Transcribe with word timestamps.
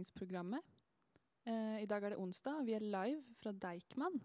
Tekstbehandlingsprogrammet. 0.00 0.62
Eh, 1.44 1.82
I 1.82 1.86
dag 1.86 2.04
er 2.04 2.10
det 2.10 2.20
onsdag, 2.20 2.60
og 2.60 2.66
vi 2.66 2.74
er 2.74 2.84
live 2.84 3.22
fra 3.40 3.52
Deichman. 3.52 4.20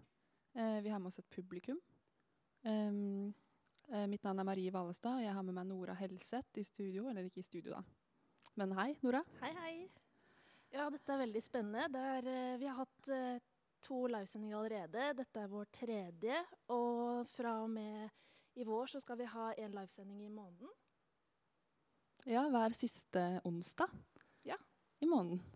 Eh, 0.56 0.82
vi 0.82 0.90
har 0.90 1.00
med 1.00 1.08
oss 1.08 1.20
et 1.20 1.30
publikum. 1.30 1.80
Um, 2.64 3.34
eh, 3.92 4.08
mitt 4.08 4.24
navn 4.24 4.40
er 4.40 4.44
Marie 4.44 4.72
Valestad, 4.72 5.18
og 5.20 5.24
jeg 5.24 5.34
har 5.34 5.44
med 5.44 5.54
meg 5.54 5.68
Nora 5.68 5.94
Helseth 5.94 6.60
i 6.60 6.64
studio. 6.64 7.10
Eller 7.10 7.26
ikke 7.26 7.40
i 7.40 7.44
studio, 7.46 7.74
da. 7.74 7.84
Men 8.56 8.72
hei, 8.72 8.96
Nora. 9.04 9.24
Hei, 9.42 9.54
hei. 9.54 9.90
Ja, 10.72 10.90
dette 10.90 11.14
er 11.14 11.24
veldig 11.24 11.44
spennende. 11.44 11.90
Det 11.92 12.02
er, 12.02 12.28
eh, 12.28 12.58
vi 12.58 12.66
har 12.66 12.76
hatt 12.76 13.42
to 13.82 14.08
livesendinger 14.08 14.58
allerede. 14.58 15.14
Dette 15.16 15.40
er 15.40 15.48
vår 15.48 15.66
tredje. 15.72 16.44
Og 16.70 17.28
fra 17.28 17.62
og 17.64 17.70
med 17.70 18.10
i 18.56 18.64
vår 18.64 18.88
så 18.88 19.00
skal 19.00 19.18
vi 19.18 19.26
ha 19.26 19.54
én 19.54 19.76
livesending 19.76 20.26
i 20.26 20.30
måneden. 20.30 20.70
Ja, 22.26 22.50
hver 22.50 22.74
siste 22.74 23.42
onsdag 23.46 23.92
Ja. 24.44 24.56
i 25.02 25.06
måneden. 25.06 25.55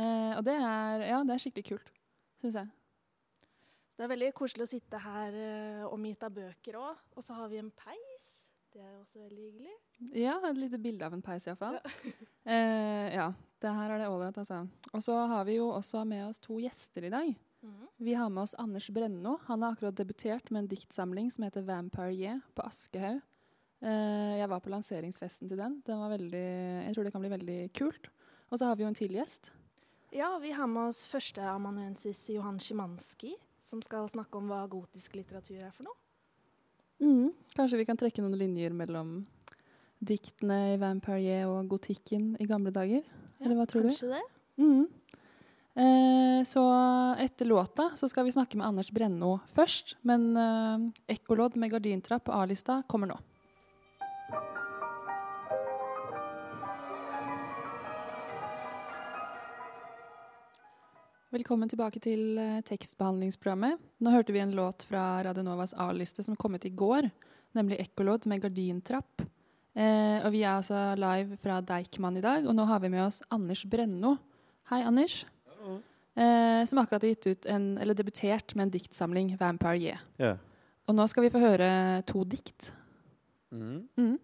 Eh, 0.00 0.34
og 0.38 0.44
det 0.46 0.56
er, 0.56 1.06
ja, 1.10 1.22
det 1.26 1.34
er 1.34 1.42
skikkelig 1.42 1.66
kult, 1.74 1.90
syns 2.40 2.56
jeg. 2.62 2.70
Så 3.90 4.00
det 4.00 4.06
er 4.06 4.12
veldig 4.14 4.30
koselig 4.38 4.64
å 4.64 4.70
sitte 4.70 5.02
her 5.04 5.34
eh, 5.36 5.84
omgitt 5.90 6.22
av 6.24 6.32
bøker 6.32 6.78
òg. 6.80 7.04
Og 7.16 7.26
så 7.26 7.36
har 7.36 7.50
vi 7.52 7.60
en 7.60 7.72
peis. 7.76 8.28
Det 8.70 8.80
er 8.80 8.94
også 9.00 9.18
veldig 9.20 9.44
hyggelig. 9.44 9.76
Ja, 10.14 10.38
et 10.46 10.58
lite 10.60 10.78
bilde 10.80 11.04
av 11.04 11.16
en 11.16 11.24
peis 11.24 11.48
iallfall. 11.48 11.80
Ja. 11.80 12.16
Eh, 12.50 13.12
ja, 13.12 13.26
det 13.60 13.70
her 13.76 13.92
er 13.92 14.00
det 14.00 14.06
ålreit, 14.08 14.38
altså. 14.40 14.62
Og 14.96 15.02
så 15.04 15.12
har 15.28 15.44
vi 15.46 15.58
jo 15.58 15.66
også 15.70 16.00
med 16.08 16.24
oss 16.24 16.40
to 16.42 16.56
gjester 16.58 17.04
i 17.04 17.10
dag. 17.12 17.28
Mhm. 17.62 17.90
Vi 18.00 18.14
har 18.16 18.30
med 18.32 18.42
oss 18.42 18.54
Anders 18.58 18.88
Brenno. 18.90 19.36
Han 19.44 19.62
har 19.62 19.76
akkurat 19.76 19.94
debutert 19.94 20.48
med 20.50 20.62
en 20.62 20.70
diktsamling 20.72 21.28
som 21.30 21.44
heter 21.44 21.62
'Vampire 21.62 22.16
Year' 22.16 22.40
på 22.56 22.64
Aschehoug. 22.64 23.20
Eh, 23.82 24.38
jeg 24.40 24.48
var 24.48 24.60
på 24.60 24.72
lanseringsfesten 24.72 25.48
til 25.48 25.58
den. 25.58 25.82
den 25.86 26.00
var 26.00 26.10
veldig, 26.16 26.48
jeg 26.88 26.94
tror 26.94 27.04
det 27.04 27.12
kan 27.12 27.20
bli 27.20 27.30
veldig 27.36 27.72
kult. 27.72 28.08
Og 28.50 28.58
så 28.58 28.66
har 28.66 28.74
vi 28.76 28.82
jo 28.82 28.88
en 28.88 28.94
til 28.94 29.12
gjest. 29.12 29.50
Ja, 30.10 30.38
vi 30.42 30.50
har 30.52 30.66
med 30.66 30.88
oss 30.90 31.04
førsteamanuensis 31.06 32.24
Johan 32.34 32.56
Szymanski, 32.58 33.36
som 33.62 33.78
skal 33.82 34.08
snakke 34.10 34.40
om 34.40 34.48
hva 34.50 34.64
gotisk 34.66 35.14
litteratur 35.14 35.60
er 35.60 35.70
for 35.70 35.86
noe. 35.86 35.98
Mm, 37.00 37.28
kanskje 37.54 37.78
vi 37.78 37.86
kan 37.86 37.98
trekke 38.00 38.24
noen 38.24 38.34
linjer 38.40 38.74
mellom 38.74 39.20
diktene 40.02 40.72
i 40.72 40.80
'Vampire 40.80 41.44
og 41.46 41.70
gotikken 41.70 42.34
i 42.42 42.48
gamle 42.50 42.72
dager? 42.74 43.06
Eller 43.38 43.54
hva 43.54 43.68
tror 43.70 43.86
du? 43.86 43.92
Kanskje 43.92 44.10
det? 44.16 44.24
Mm. 44.58 44.88
Eh, 45.78 46.44
så 46.44 46.64
etter 47.14 47.46
låta 47.46 47.92
så 47.94 48.08
skal 48.10 48.26
vi 48.26 48.34
snakke 48.34 48.58
med 48.58 48.66
Anders 48.66 48.90
Brenno 48.90 49.38
først. 49.54 49.94
Men 50.02 50.36
eh, 50.36 51.14
Ekkolodd 51.14 51.56
med 51.56 51.70
gardintrapp 51.70 52.24
på 52.26 52.34
A-lista 52.34 52.82
kommer 52.88 53.14
nå. 53.14 53.20
Velkommen 61.30 61.70
tilbake 61.70 62.00
til 62.02 62.40
eh, 62.42 62.56
tekstbehandlingsprogrammet. 62.66 63.78
Nå 64.02 64.10
hørte 64.10 64.34
vi 64.34 64.40
en 64.42 64.54
låt 64.58 64.82
fra 64.88 65.20
Radionovas 65.22 65.76
A-liste 65.78 66.24
som 66.26 66.34
kom 66.34 66.56
ut 66.58 66.64
i 66.66 66.72
går, 66.74 67.06
nemlig 67.54 67.76
'Ekkolodd 67.78 68.26
med 68.26 68.42
gardintrapp'. 68.42 69.22
Eh, 69.78 70.26
og 70.26 70.32
vi 70.34 70.40
er 70.42 70.56
altså 70.56 70.80
live 70.98 71.38
fra 71.38 71.60
Deichman 71.62 72.18
i 72.18 72.24
dag, 72.24 72.48
og 72.50 72.56
nå 72.58 72.64
har 72.66 72.82
vi 72.82 72.90
med 72.90 73.04
oss 73.04 73.20
Anders 73.30 73.62
Brenno. 73.62 74.16
Hei, 74.72 74.82
Anders. 74.82 75.24
Eh, 76.18 76.64
som 76.66 76.82
akkurat 76.82 77.06
har 77.06 77.14
gitt 77.14 77.30
ut 77.30 77.46
en, 77.46 77.78
eller 77.78 77.94
debutert 77.94 78.56
med 78.56 78.66
en 78.66 78.74
diktsamling, 78.74 79.36
'Vampire 79.38 79.78
Ye'. 79.78 79.98
Yeah. 80.18 80.36
Og 80.88 80.98
nå 80.98 81.06
skal 81.06 81.22
vi 81.22 81.30
få 81.30 81.38
høre 81.38 82.02
to 82.10 82.24
dikt. 82.24 82.72
Mm. 83.52 83.86
Mm. 83.96 84.18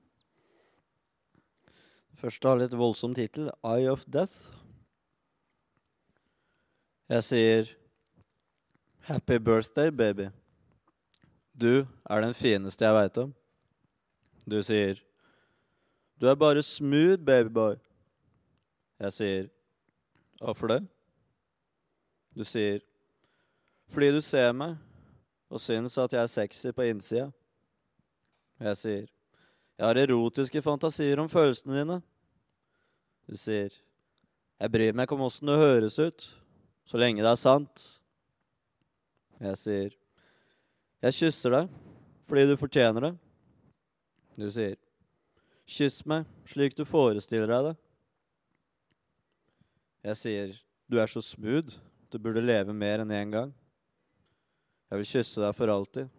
Først 2.18 2.42
har 2.42 2.58
litt 2.58 2.74
voldsom 2.74 3.14
tittel, 3.14 3.52
'Eye 3.62 3.86
of 3.92 4.04
Death'. 4.10 4.55
Jeg 7.08 7.22
sier 7.22 7.64
'Happy 9.00 9.38
birthday, 9.38 9.90
baby'. 9.90 10.32
Du 11.60 11.86
er 12.10 12.20
den 12.20 12.34
fineste 12.34 12.84
jeg 12.84 12.94
veit 12.94 13.18
om. 13.18 13.34
Du 14.50 14.62
sier 14.62 14.94
'Du 16.20 16.26
er 16.26 16.34
bare 16.34 16.62
smooth, 16.62 17.22
babyboy'. 17.22 17.78
Jeg 18.98 19.12
sier 19.12 19.48
'Hvorfor 20.40 20.66
det?' 20.66 20.88
Du 22.34 22.44
sier 22.44 22.80
'Fordi 23.88 24.10
du 24.10 24.20
ser 24.20 24.52
meg 24.52 24.76
og 25.50 25.60
syns 25.60 25.98
at 25.98 26.12
jeg 26.12 26.22
er 26.22 26.26
sexy 26.26 26.66
på 26.66 26.82
innsida'. 26.82 27.32
Jeg 28.60 28.76
sier 28.76 29.06
jeg 29.78 29.86
har 29.86 29.94
erotiske 29.94 30.62
fantasier 30.62 31.20
om 31.20 31.28
følelsene 31.28 31.78
dine. 31.78 32.02
Du 33.28 33.36
sier, 33.36 33.68
jeg 34.60 34.72
bryr 34.72 34.92
meg 34.92 35.04
ikke 35.04 35.14
om 35.14 35.20
åssen 35.26 35.46
du 35.46 35.52
høres 35.52 35.98
ut, 35.98 36.24
så 36.86 37.00
lenge 37.00 37.24
det 37.24 37.30
er 37.32 37.40
sant. 37.40 37.84
Jeg 39.42 39.60
sier, 39.60 39.96
jeg 41.04 41.18
kysser 41.18 41.52
deg 41.58 41.74
fordi 42.26 42.46
du 42.48 42.56
fortjener 42.58 43.08
det. 43.08 43.12
Du 44.36 44.46
sier, 44.52 44.78
kyss 45.66 46.00
meg 46.08 46.26
slik 46.48 46.76
du 46.78 46.84
forestiller 46.88 47.50
deg 47.52 47.68
det. 47.68 47.74
Jeg 50.06 50.20
sier, 50.20 50.56
du 50.86 50.98
er 51.02 51.10
så 51.10 51.22
smooth, 51.24 51.74
du 52.10 52.18
burde 52.22 52.44
leve 52.44 52.74
mer 52.74 53.02
enn 53.02 53.14
én 53.14 53.32
gang. 53.34 53.54
Jeg 54.90 55.02
vil 55.02 55.08
kysse 55.10 55.42
deg 55.42 55.56
for 55.58 55.72
alltid. 55.72 56.12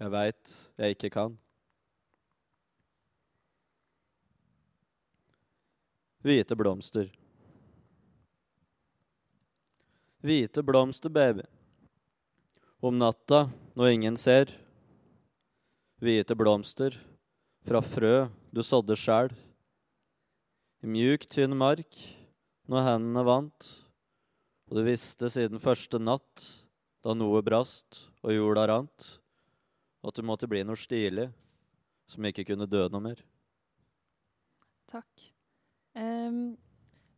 Jeg 0.00 0.12
veit 0.12 0.54
jeg 0.80 0.96
ikke 0.96 1.12
kan. 1.12 1.36
Hvite 6.24 6.56
blomster. 6.56 7.12
Hvite 10.24 10.62
blomster, 10.64 11.12
baby. 11.12 11.42
Om 12.80 12.96
natta 12.96 13.42
når 13.76 13.90
ingen 13.92 14.16
ser. 14.16 14.48
Hvite 16.00 16.32
blomster 16.32 16.96
fra 17.68 17.82
frø 17.84 18.30
du 18.48 18.62
sådde 18.64 18.96
sjæl. 18.96 19.34
I 20.80 20.88
mjuk, 20.88 21.28
tynn 21.28 21.52
mark 21.60 22.00
når 22.72 22.86
hendene 22.86 23.24
vant, 23.28 23.68
og 24.68 24.78
du 24.78 24.82
visste 24.86 25.28
siden 25.28 25.60
første 25.60 26.00
natt, 26.00 26.48
da 27.04 27.12
noe 27.12 27.44
brast 27.44 28.06
og 28.24 28.32
jorda 28.32 28.64
rant, 28.70 29.08
at 30.04 30.16
du 30.16 30.24
måtte 30.24 30.48
bli 30.48 30.64
noe 30.64 30.80
stilig 30.80 31.28
som 32.08 32.24
ikke 32.24 32.46
kunne 32.48 32.68
dø 32.68 32.86
noe 32.88 33.10
mer. 33.12 33.20
Takk. 34.88 35.28
Em, 35.92 36.56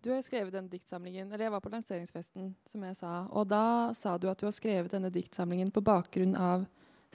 du 0.06 0.12
har 0.12 0.20
jo 0.20 0.26
skrevet 0.28 0.54
denne 0.54 0.70
diktsamlingen, 0.70 1.26
eller 1.32 1.48
jeg 1.48 1.52
var 1.56 1.62
på 1.64 1.70
lanseringsfesten, 1.72 2.52
som 2.70 2.82
jeg 2.86 2.94
sa, 2.94 3.12
og 3.34 3.48
da 3.50 3.62
sa 3.98 4.14
du 4.22 4.28
at 4.30 4.38
du 4.38 4.46
har 4.46 4.54
skrevet 4.54 4.92
denne 4.94 5.10
diktsamlingen 5.10 5.72
på 5.74 5.82
bakgrunn 5.82 6.36
av 6.38 6.62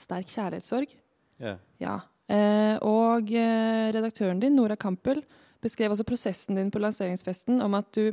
sterk 0.00 0.28
kjærlighetssorg. 0.28 0.92
Ja. 1.40 1.54
Ja. 1.80 1.94
Eh, 2.28 2.76
og 2.84 3.32
eh, 3.32 3.88
redaktøren 3.96 4.42
din, 4.42 4.58
Nora 4.58 4.76
Campbell, 4.76 5.22
beskrev 5.64 5.94
også 5.94 6.04
prosessen 6.04 6.58
din 6.60 6.70
på 6.74 6.82
lanseringsfesten 6.82 7.62
om 7.64 7.78
at 7.78 7.88
du 7.96 8.12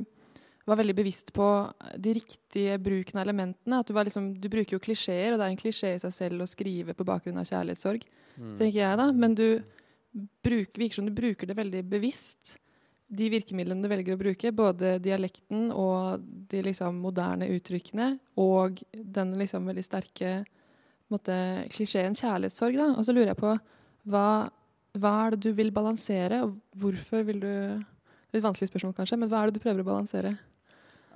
var 0.70 0.78
veldig 0.80 0.96
bevisst 0.96 1.34
på 1.34 1.50
de 1.98 2.14
riktige 2.14 2.78
bruken 2.80 3.20
av 3.20 3.26
elementene. 3.26 3.82
At 3.82 3.90
du, 3.90 3.94
var 3.98 4.08
liksom, 4.08 4.32
du 4.40 4.48
bruker 4.54 4.78
jo 4.78 4.84
klisjeer, 4.84 5.34
og 5.34 5.42
det 5.42 5.48
er 5.48 5.54
en 5.56 5.60
klisjé 5.60 5.92
i 5.96 6.02
seg 6.06 6.14
selv 6.14 6.46
å 6.46 6.50
skrive 6.50 6.96
på 6.96 7.08
bakgrunn 7.10 7.42
av 7.42 7.50
kjærlighetssorg, 7.50 8.08
Mm. 8.40 8.54
tenker 8.56 8.78
jeg 8.80 8.98
da. 9.02 9.12
Men 9.12 9.34
du 9.36 9.62
bruk, 10.46 10.78
virker 10.80 10.96
som 10.96 11.08
du 11.10 11.12
bruker 11.12 11.50
det 11.50 11.58
veldig 11.58 11.82
bevisst. 11.92 12.54
De 13.10 13.30
virkemidlene 13.34 13.82
du 13.82 13.90
velger 13.90 14.14
å 14.14 14.22
bruke, 14.22 14.52
både 14.54 14.98
dialekten 15.02 15.72
og 15.74 16.22
de 16.52 16.62
liksom 16.68 17.00
moderne 17.02 17.48
uttrykkene, 17.56 18.12
og 18.38 18.84
den 18.94 19.34
liksom 19.40 19.66
veldig 19.70 19.86
sterke 19.86 20.34
måte, 21.10 21.36
klisjeen 21.74 22.18
kjærlighetssorg. 22.18 22.78
Da. 22.78 22.92
Og 22.94 23.08
så 23.08 23.16
lurer 23.16 23.32
jeg 23.34 23.40
på 23.42 23.56
hva, 24.14 24.28
hva 25.02 25.14
er 25.24 25.34
det 25.34 25.42
du 25.48 25.56
vil 25.58 25.74
balansere, 25.74 26.44
og 26.46 26.60
hvorfor 26.78 27.26
vil 27.30 27.42
du 27.46 27.54
Litt 28.30 28.44
vanskelig 28.46 28.70
spørsmål, 28.70 28.94
kanskje, 28.94 29.18
men 29.18 29.30
hva 29.32 29.40
er 29.42 29.50
det 29.50 29.58
du 29.58 29.64
prøver 29.64 29.82
å 29.82 29.88
balansere? 29.88 30.36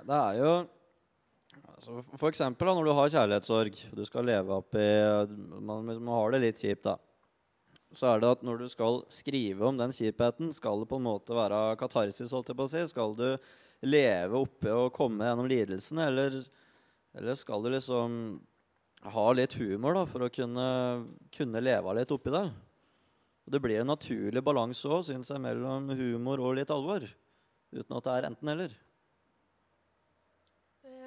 Det 0.02 0.16
er 0.16 0.38
jo 0.40 0.48
altså 1.74 2.00
For 2.18 2.26
eksempel 2.30 2.66
da, 2.66 2.74
når 2.74 2.88
du 2.88 2.92
har 2.98 3.12
kjærlighetssorg, 3.12 3.78
du 3.94 4.02
skal 4.08 4.26
leve 4.26 4.56
opp 4.56 4.74
i 4.74 4.88
Man, 5.62 5.86
man 5.86 6.10
har 6.16 6.34
det 6.34 6.40
litt 6.42 6.62
kjipt, 6.64 6.88
da. 6.88 6.96
Så 7.98 8.10
er 8.10 8.22
det 8.22 8.32
at 8.36 8.42
når 8.46 8.62
du 8.62 8.66
skal 8.70 9.02
skrive 9.12 9.68
om 9.68 9.78
den 9.78 9.92
kjipheten, 9.94 10.52
skal 10.56 10.82
det 10.82 10.88
på 10.90 10.98
en 11.00 11.06
måte 11.06 11.36
være 11.36 11.76
katarsis, 11.80 12.32
holdt 12.34 12.50
jeg 12.50 12.58
på 12.58 12.66
å 12.66 12.72
si? 12.72 12.82
Skal 12.90 13.16
du 13.18 13.28
leve 13.84 14.40
oppe 14.40 14.72
og 14.72 14.92
komme 14.96 15.26
gjennom 15.28 15.48
lidelsene, 15.50 16.08
eller, 16.10 16.38
eller 17.18 17.38
skal 17.38 17.64
du 17.64 17.72
liksom 17.74 18.18
ha 19.14 19.26
litt 19.36 19.56
humor 19.60 19.98
da, 19.98 20.06
for 20.08 20.24
å 20.24 20.32
kunne, 20.32 20.68
kunne 21.34 21.64
leve 21.64 21.96
litt 21.98 22.14
oppi 22.14 22.32
det? 22.34 22.46
Og 23.44 23.52
det 23.52 23.60
blir 23.60 23.82
en 23.82 23.92
naturlig 23.92 24.40
balanse 24.44 24.88
òg, 24.88 25.04
syns 25.08 25.32
jeg, 25.32 25.42
mellom 25.44 25.90
humor 25.92 26.40
og 26.40 26.56
litt 26.58 26.72
alvor. 26.72 27.04
Uten 27.74 27.98
at 27.98 28.06
det 28.06 28.14
er 28.14 28.28
enten-eller. 28.30 28.76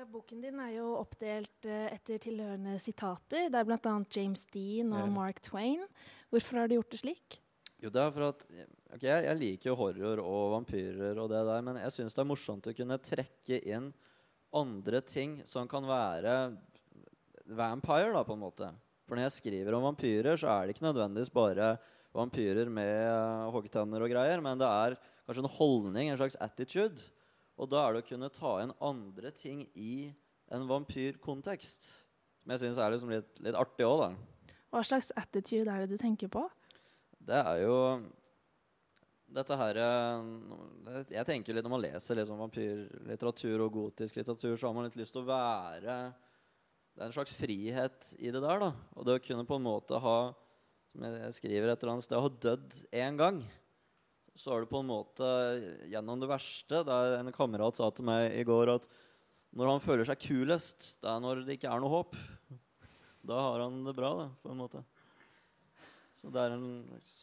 Boken 0.08 0.40
din 0.40 0.60
er 0.64 0.72
jo 0.78 0.94
oppdelt 1.02 1.68
eh, 1.68 1.90
etter 1.92 2.22
tilhørende 2.24 2.78
sitater. 2.80 3.50
Det 3.52 3.60
er 3.60 3.68
bl.a. 3.68 3.96
James 4.14 4.46
Dean 4.54 4.94
og. 4.96 5.10
Mark 5.12 5.42
Twain. 5.44 5.84
Hvorfor 6.32 6.62
har 6.62 6.70
du 6.70 6.78
gjort 6.78 6.94
det 6.94 7.02
slik? 7.02 7.40
Jo, 7.84 7.92
det 7.94 8.02
er 8.02 8.14
for 8.16 8.30
at 8.30 8.46
ok, 8.96 9.04
jeg, 9.04 9.26
jeg 9.28 9.38
liker 9.38 9.70
jo 9.70 9.76
horror 9.78 10.22
og 10.24 10.54
vampyrer 10.56 11.20
og 11.20 11.28
det 11.30 11.44
der, 11.50 11.66
men 11.66 11.78
jeg 11.84 11.94
syns 11.94 12.16
det 12.16 12.24
er 12.24 12.30
morsomt 12.30 12.70
å 12.70 12.74
kunne 12.78 12.98
trekke 13.04 13.60
inn 13.70 13.92
andre 14.56 15.02
ting 15.06 15.38
som 15.46 15.68
kan 15.70 15.86
være 15.86 16.38
vampire, 17.46 18.10
da, 18.16 18.24
på 18.26 18.38
en 18.38 18.42
måte. 18.42 18.72
For 19.08 19.16
når 19.16 19.28
jeg 19.28 19.38
skriver 19.38 19.76
om 19.78 19.86
vampyrer, 19.90 20.40
så 20.40 20.50
er 20.54 20.66
det 20.66 20.76
ikke 20.76 20.88
nødvendigvis 20.88 21.36
bare 21.36 21.76
vampyrer 22.16 22.72
med 22.72 22.96
uh, 23.12 23.52
hoggtenner 23.54 24.04
og 24.04 24.12
greier, 24.12 24.42
men 24.44 24.60
det 24.60 24.68
er 24.68 24.98
kanskje 25.28 25.44
en 25.44 25.56
holdning, 25.60 26.10
en 26.10 26.20
slags 26.20 26.40
attitude. 26.44 27.04
Og 27.58 27.70
da 27.72 27.84
er 27.84 27.96
det 27.96 28.04
å 28.04 28.10
kunne 28.12 28.30
ta 28.34 28.54
inn 28.62 28.76
andre 28.86 29.32
ting 29.34 29.64
i 29.74 30.10
en 30.54 30.68
vampyrkontekst. 30.70 31.90
Som 32.44 32.54
jeg 32.54 32.64
syns 32.64 32.80
er 32.80 32.94
liksom 32.94 33.12
litt, 33.12 33.32
litt 33.44 33.58
artig 33.58 33.88
òg, 33.88 34.06
da. 34.06 34.56
Hva 34.72 34.84
slags 34.86 35.10
attitude 35.18 35.72
er 35.72 35.84
det 35.84 35.96
du 35.96 36.02
tenker 36.02 36.30
på? 36.32 36.44
Det 37.28 37.40
er 37.40 37.64
jo 37.64 37.76
dette 39.28 39.58
her 39.60 39.78
eh, 39.82 41.08
Jeg 41.12 41.28
tenker 41.28 41.56
litt 41.56 41.66
Når 41.66 41.74
man 41.74 41.84
leser 41.84 42.16
litt 42.16 42.30
om 42.32 42.40
vampyrlitteratur 42.46 43.66
og 43.66 43.74
gotisk 43.76 44.20
litteratur, 44.20 44.56
så 44.56 44.70
har 44.70 44.76
man 44.78 44.88
litt 44.88 44.96
lyst 45.00 45.16
til 45.16 45.26
å 45.26 45.28
være 45.28 45.98
Det 46.94 47.02
er 47.02 47.10
en 47.10 47.16
slags 47.16 47.36
frihet 47.36 48.12
i 48.20 48.32
det 48.32 48.40
der. 48.40 48.64
da 48.64 48.72
Og 48.96 49.08
det 49.08 49.18
å 49.18 49.24
kunne 49.26 49.48
på 49.48 49.60
en 49.60 49.68
måte 49.68 50.00
ha 50.04 50.18
Som 50.94 51.08
jeg 51.10 51.40
skriver 51.42 51.74
et 51.74 51.84
eller 51.84 51.98
annet 51.98 52.08
sted, 52.08 52.22
ha 52.24 52.32
dødd 52.48 52.78
én 52.96 53.20
gang. 53.20 53.42
Så 54.38 54.54
er 54.54 54.64
du 54.64 54.70
på 54.70 54.84
en 54.84 54.90
måte 54.92 55.28
gjennom 55.90 56.22
det 56.22 56.30
verste 56.30 56.84
Det 56.86 56.94
er 56.94 57.16
en 57.18 57.34
kamerat 57.34 57.80
sa 57.80 57.90
til 57.90 58.06
meg 58.06 58.36
i 58.38 58.46
går 58.46 58.76
at 58.76 58.86
når 59.58 59.72
han 59.72 59.82
føler 59.82 60.06
seg 60.06 60.20
kulest, 60.22 60.90
det 61.02 61.10
er 61.10 61.22
når 61.24 61.42
det 61.48 61.56
ikke 61.58 61.72
er 61.72 61.82
noe 61.82 61.90
håp. 61.90 62.18
Da 63.26 63.40
har 63.42 63.64
han 63.64 63.80
det 63.88 63.96
bra, 63.98 64.12
da, 64.20 64.28
på 64.44 64.52
en 64.52 64.60
måte. 64.60 64.84
Så 66.14 66.30
det 66.34 66.44
er 66.44 66.54
en 66.54 66.68
slags 66.92 67.14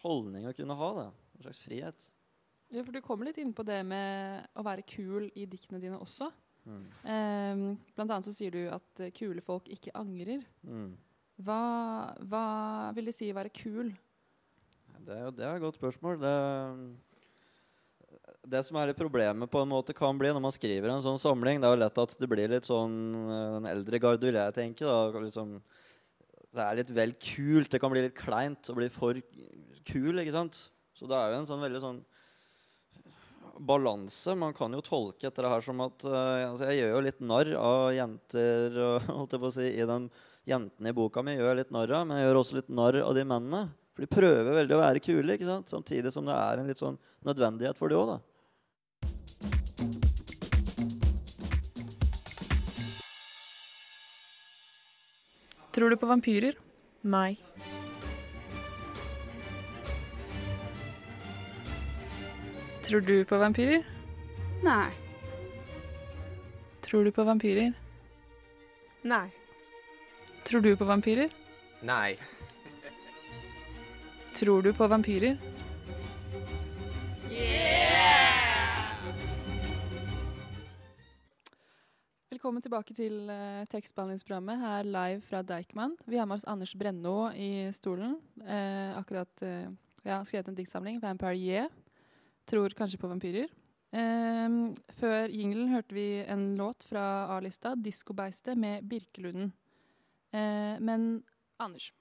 holdning 0.00 0.46
å 0.48 0.54
kunne 0.56 0.76
ha, 0.78 0.88
det. 0.96 1.04
En 1.34 1.44
slags 1.44 1.60
frihet. 1.66 2.06
Ja, 2.72 2.82
for 2.82 2.94
du 2.94 3.02
kommer 3.04 3.28
litt 3.28 3.40
inn 3.42 3.52
på 3.56 3.66
det 3.66 3.82
med 3.86 4.48
å 4.56 4.64
være 4.64 4.86
kul 4.88 5.28
i 5.36 5.44
diktene 5.50 5.82
dine 5.82 6.00
også. 6.00 6.30
Mm. 6.64 6.84
Um, 7.04 7.64
blant 7.92 8.08
annet 8.08 8.30
så 8.30 8.34
sier 8.34 8.54
du 8.54 8.62
at 8.72 9.04
kule 9.18 9.44
folk 9.44 9.68
ikke 9.72 9.92
angrer. 10.00 10.46
Mm. 10.64 10.94
Hva, 11.44 11.60
hva 12.24 12.46
vil 12.96 13.10
det 13.10 13.16
si 13.16 13.28
å 13.28 13.36
være 13.36 13.52
kul? 13.54 13.92
Det, 15.02 15.18
det 15.36 15.44
er 15.44 15.56
et 15.56 15.64
godt 15.64 15.78
spørsmål. 15.80 16.20
Det, 16.22 16.34
det 18.54 18.62
som 18.66 18.78
er 18.78 18.90
litt 18.90 19.00
problemet 19.00 19.50
på 19.50 19.62
en 19.62 19.70
måte 19.70 19.96
kan 19.96 20.18
bli 20.20 20.30
når 20.32 20.44
man 20.44 20.54
skriver 20.54 20.92
en 20.92 21.04
sånn 21.04 21.20
samling, 21.20 21.60
det 21.60 21.68
er 21.68 21.74
jo 21.74 21.82
lett 21.82 22.00
at 22.04 22.14
det 22.20 22.30
blir 22.30 22.52
litt 22.52 22.68
sånn 22.68 22.96
eh, 23.24 23.50
Den 23.56 23.68
eldre 23.72 24.00
garde, 24.02 24.26
vil 24.28 24.38
jeg 24.40 24.56
tenke. 24.56 24.86
Da, 24.86 25.24
liksom, 25.24 25.58
det 26.54 26.64
er 26.64 26.80
litt 26.80 26.94
vel 26.94 27.14
kult. 27.18 27.70
Det 27.72 27.80
kan 27.82 27.92
bli 27.92 28.04
litt 28.06 28.18
kleint 28.18 28.70
å 28.70 28.76
bli 28.78 28.90
for 28.92 29.18
kul, 29.84 30.20
ikke 30.22 30.36
sant? 30.36 30.66
Så 30.94 31.08
det 31.10 31.16
er 31.18 31.32
jo 31.32 31.40
en 31.42 31.48
sånn 31.48 31.64
veldig 31.64 31.82
sånn 31.82 32.02
balanse. 33.58 34.34
Man 34.38 34.54
kan 34.56 34.72
jo 34.74 34.82
tolke 34.84 35.28
etter 35.28 35.46
det 35.46 35.52
her 35.52 35.64
som 35.64 35.82
at 35.84 36.04
uh, 36.06 36.50
altså 36.50 36.70
Jeg 36.70 36.82
gjør 36.82 36.94
jo 36.94 37.04
litt 37.06 37.22
narr 37.22 37.50
av 37.58 37.88
jenter 37.94 38.78
og, 38.82 39.08
holdt 39.20 39.36
jeg 39.36 39.42
på 39.42 39.50
å 39.50 39.56
si, 39.56 39.70
i 39.70 39.88
den 39.88 40.08
jentene 40.48 40.90
i 40.90 40.96
boka 40.96 41.22
mi. 41.24 41.36
gjør 41.38 41.52
jeg 41.52 41.62
litt 41.62 41.74
narr 41.74 41.94
av, 42.00 42.06
Men 42.08 42.20
jeg 42.20 42.28
gjør 42.28 42.40
også 42.42 42.60
litt 42.60 42.70
narr 42.82 43.00
av 43.02 43.16
de 43.16 43.26
mennene. 43.26 43.64
For 43.94 44.02
de 44.02 44.10
prøver 44.10 44.56
veldig 44.56 44.74
å 44.74 44.80
være 44.80 45.02
kule, 45.02 45.36
ikke 45.36 45.46
sant? 45.46 45.70
samtidig 45.70 46.10
som 46.10 46.26
det 46.26 46.34
er 46.34 46.58
en 46.58 46.70
litt 46.70 46.80
sånn 46.82 46.96
nødvendighet 47.26 47.78
for 47.78 47.92
de 47.92 47.98
òg. 47.98 48.16
Tror 55.74 55.90
du 55.90 55.98
på 55.98 56.10
vampyrer? 56.10 56.58
Nei. 57.06 57.36
Tror 62.84 63.00
du 63.06 63.16
på 63.26 63.38
vampyrer? 63.38 63.86
Nei. 64.62 64.90
Tror 66.84 67.06
du 67.06 67.10
på 67.14 67.24
vampyrer? 67.26 67.72
Nei. 69.02 69.26
Tror 70.44 70.62
du 70.62 70.74
på 70.76 70.86
vampyrer? 70.86 71.30
Nei. 71.82 72.14
Tror 74.44 74.62
du 74.62 74.74
på 74.76 74.84
vampyrer? 74.86 75.38
Velkommen 82.28 82.60
tilbake 82.60 82.92
til 82.92 83.24
uh, 83.32 83.64
tekstbehandlingsprogrammet 83.72 84.60
her 84.60 84.84
live 84.84 85.24
fra 85.24 85.40
Deichman. 85.48 85.96
Vi 86.04 86.20
har 86.20 86.28
med 86.28 86.36
oss 86.36 86.44
Anders 86.44 86.76
Brenno 86.76 87.30
i 87.32 87.70
stolen. 87.72 88.18
Uh, 88.44 88.92
akkurat 89.00 89.46
uh, 89.48 89.72
ja, 90.04 90.20
skrevet 90.28 90.52
en 90.52 90.60
diktsamling, 90.60 91.00
'Vampire 91.00 91.40
Ye'. 91.40 91.66
Tror 92.44 92.76
kanskje 92.76 93.00
på 93.00 93.08
vampyrer. 93.08 93.48
Eh, 93.96 94.62
før 95.00 95.32
jinglen 95.32 95.72
hørte 95.72 95.96
vi 95.96 96.08
en 96.20 96.50
låt 96.60 96.84
fra 96.84 97.32
A-lista, 97.32 97.72
'Diskobeistet' 97.80 98.60
med 98.60 98.84
Birkelunden. 98.84 99.54
Uh, 100.36 100.76
men 100.84 101.22
Anders, 101.56 101.94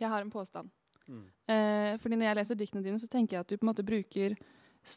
jeg 0.00 0.08
har 0.08 0.18
en 0.18 0.34
påstand. 0.34 0.74
Mm. 1.08 1.24
Eh, 1.50 1.94
fordi 2.00 2.18
når 2.18 2.30
jeg 2.30 2.38
leser 2.40 2.60
diktene 2.60 2.84
dine, 2.84 3.00
så 3.00 3.08
tenker 3.10 3.36
jeg 3.36 3.44
at 3.44 3.50
du 3.50 3.56
på 3.56 3.66
en 3.66 3.72
måte 3.72 3.86
bruker 3.86 4.36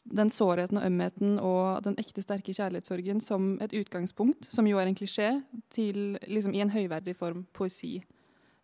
den 0.03 0.29
sårheten 0.33 0.79
og 0.79 0.85
ømheten 0.85 1.37
og 1.39 1.83
den 1.85 1.95
ekte 2.01 2.21
sterke 2.23 2.51
kjærlighetssorgen 2.55 3.21
som 3.23 3.53
et 3.63 3.75
utgangspunkt, 3.77 4.49
som 4.51 4.67
jo 4.67 4.79
er 4.81 4.89
en 4.89 4.97
klisjé, 4.97 5.29
til 5.71 6.17
liksom 6.27 6.55
i 6.55 6.63
en 6.63 6.73
høyverdig 6.73 7.15
form 7.15 7.45
poesi. 7.55 8.01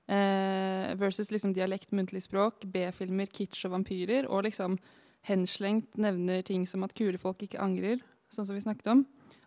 Eh, 0.03 0.89
versus 0.99 1.31
liksom 1.31 1.53
dialekt, 1.55 1.93
muntlig 1.95 2.25
språk, 2.25 2.65
B-filmer, 2.67 3.29
kitsch 3.31 3.63
og 3.69 3.77
vampyrer, 3.77 4.27
og 4.27 4.43
liksom 4.49 4.75
henslengt 5.29 5.95
nevner 5.95 6.43
ting 6.43 6.67
som 6.67 6.83
at 6.83 6.95
kule 6.97 7.17
folk 7.17 7.45
ikke 7.45 7.61
angrer, 7.63 8.03
sånn 8.27 8.49
som 8.49 8.57
vi 8.57 8.65
snakket 8.65 8.91
om, 8.91 9.05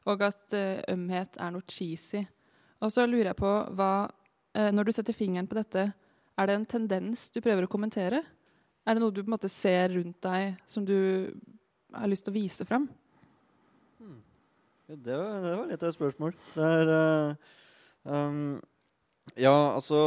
og 0.08 0.24
at 0.24 0.56
eh, 0.56 0.80
ømhet 0.94 1.36
er 1.36 1.52
noe 1.52 1.66
cheesy. 1.68 2.24
Og 2.80 2.92
så 2.92 3.04
lurer 3.04 3.32
jeg 3.32 3.40
på 3.40 3.52
hva 3.76 4.08
eh, 4.56 4.72
Når 4.72 4.84
du 4.84 4.92
setter 4.92 5.16
fingeren 5.16 5.48
på 5.48 5.56
dette, 5.58 5.90
er 6.36 6.48
det 6.48 6.56
en 6.58 6.68
tendens 6.68 7.28
du 7.32 7.40
prøver 7.40 7.64
å 7.64 7.70
kommentere? 7.70 8.22
Er 8.86 8.94
det 8.94 9.02
noe 9.02 9.14
du 9.14 9.22
på 9.22 9.30
en 9.30 9.34
måte 9.34 9.50
ser 9.50 9.90
rundt 9.96 10.20
deg 10.22 10.58
som 10.68 10.84
du 10.86 10.96
har 11.96 12.10
lyst 12.10 12.26
til 12.26 12.34
å 12.34 12.38
vise 12.38 12.66
fram? 12.68 12.86
Ja, 14.86 14.94
det, 14.94 15.16
var, 15.16 15.30
det 15.42 15.54
var 15.56 15.70
litt 15.70 15.82
av 15.82 15.90
et 15.90 15.96
spørsmål. 15.96 16.36
Det 16.54 16.66
er 16.80 16.92
uh, 16.92 17.54
um, 18.06 18.60
Ja, 19.34 19.56
altså 19.74 19.98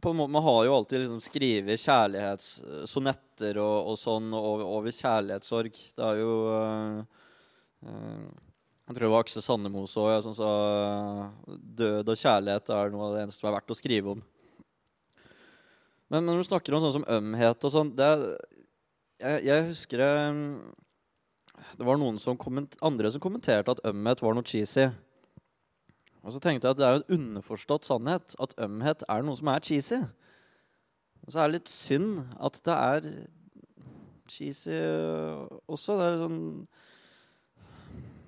på 0.00 0.10
en 0.10 0.16
måte, 0.16 0.32
Man 0.32 0.46
har 0.46 0.62
jo 0.64 0.74
alltid 0.78 1.02
liksom 1.02 1.20
skrevet 1.20 1.82
kjærlighetssonetter 1.82 3.60
og, 3.60 3.92
og 3.92 4.00
sånn 4.00 4.32
over, 4.32 4.64
over 4.64 4.94
kjærlighetssorg. 4.94 5.76
Det 5.98 6.06
er 6.06 6.22
jo 6.22 6.34
uh, 6.48 7.02
uh, 7.84 8.26
Jeg 8.86 8.94
tror 8.94 9.04
det 9.04 9.12
var 9.12 9.26
Aksel 9.26 9.44
Sandemos 9.44 9.98
òg 10.00 10.14
som 10.24 10.32
sa 10.32 10.50
eh, 10.72 11.56
død 11.82 12.08
og 12.08 12.16
kjærlighet 12.16 12.70
er 12.72 12.94
noe 12.94 13.10
av 13.10 13.16
det 13.18 13.26
eneste 13.26 13.42
som 13.42 13.50
er 13.50 13.58
verdt 13.58 13.74
å 13.74 13.76
skrive 13.76 14.14
om. 14.14 14.22
Men, 16.08 16.22
men 16.24 16.32
når 16.32 16.42
du 16.42 16.48
snakker 16.48 16.74
om 16.74 16.84
sånn 16.84 16.98
som 17.00 17.08
ømhet 17.18 17.64
og 17.68 17.72
sånn 17.74 17.92
jeg, 17.98 19.40
jeg 19.44 19.66
husker 19.68 20.02
eh, 20.04 20.38
det 21.78 21.86
var 21.86 21.98
noen 22.00 22.20
som 22.22 22.38
andre 22.86 23.10
som 23.12 23.22
kommenterte 23.22 23.74
at 23.74 23.82
ømhet 23.88 24.22
var 24.22 24.36
noe 24.36 24.46
cheesy. 24.46 24.88
Og 26.22 26.34
så 26.34 26.40
tenkte 26.42 26.68
jeg 26.68 26.76
at 26.76 26.78
det 26.78 26.86
er 26.86 26.96
jo 26.96 27.02
en 27.02 27.18
underforstått 27.18 27.88
sannhet 27.88 28.34
at 28.42 28.54
ømhet 28.62 29.04
er 29.08 29.26
noe 29.26 29.38
som 29.38 29.50
er 29.52 29.64
cheesy. 29.64 29.98
Og 31.24 31.32
så 31.32 31.42
er 31.42 31.48
det 31.48 31.58
litt 31.58 31.72
synd 31.72 32.22
at 32.38 32.60
det 32.66 32.76
er 32.76 33.10
cheesy 34.30 34.78
også. 35.66 35.98
Det 35.98 36.06
er 36.06 36.22
sånn 36.22 36.40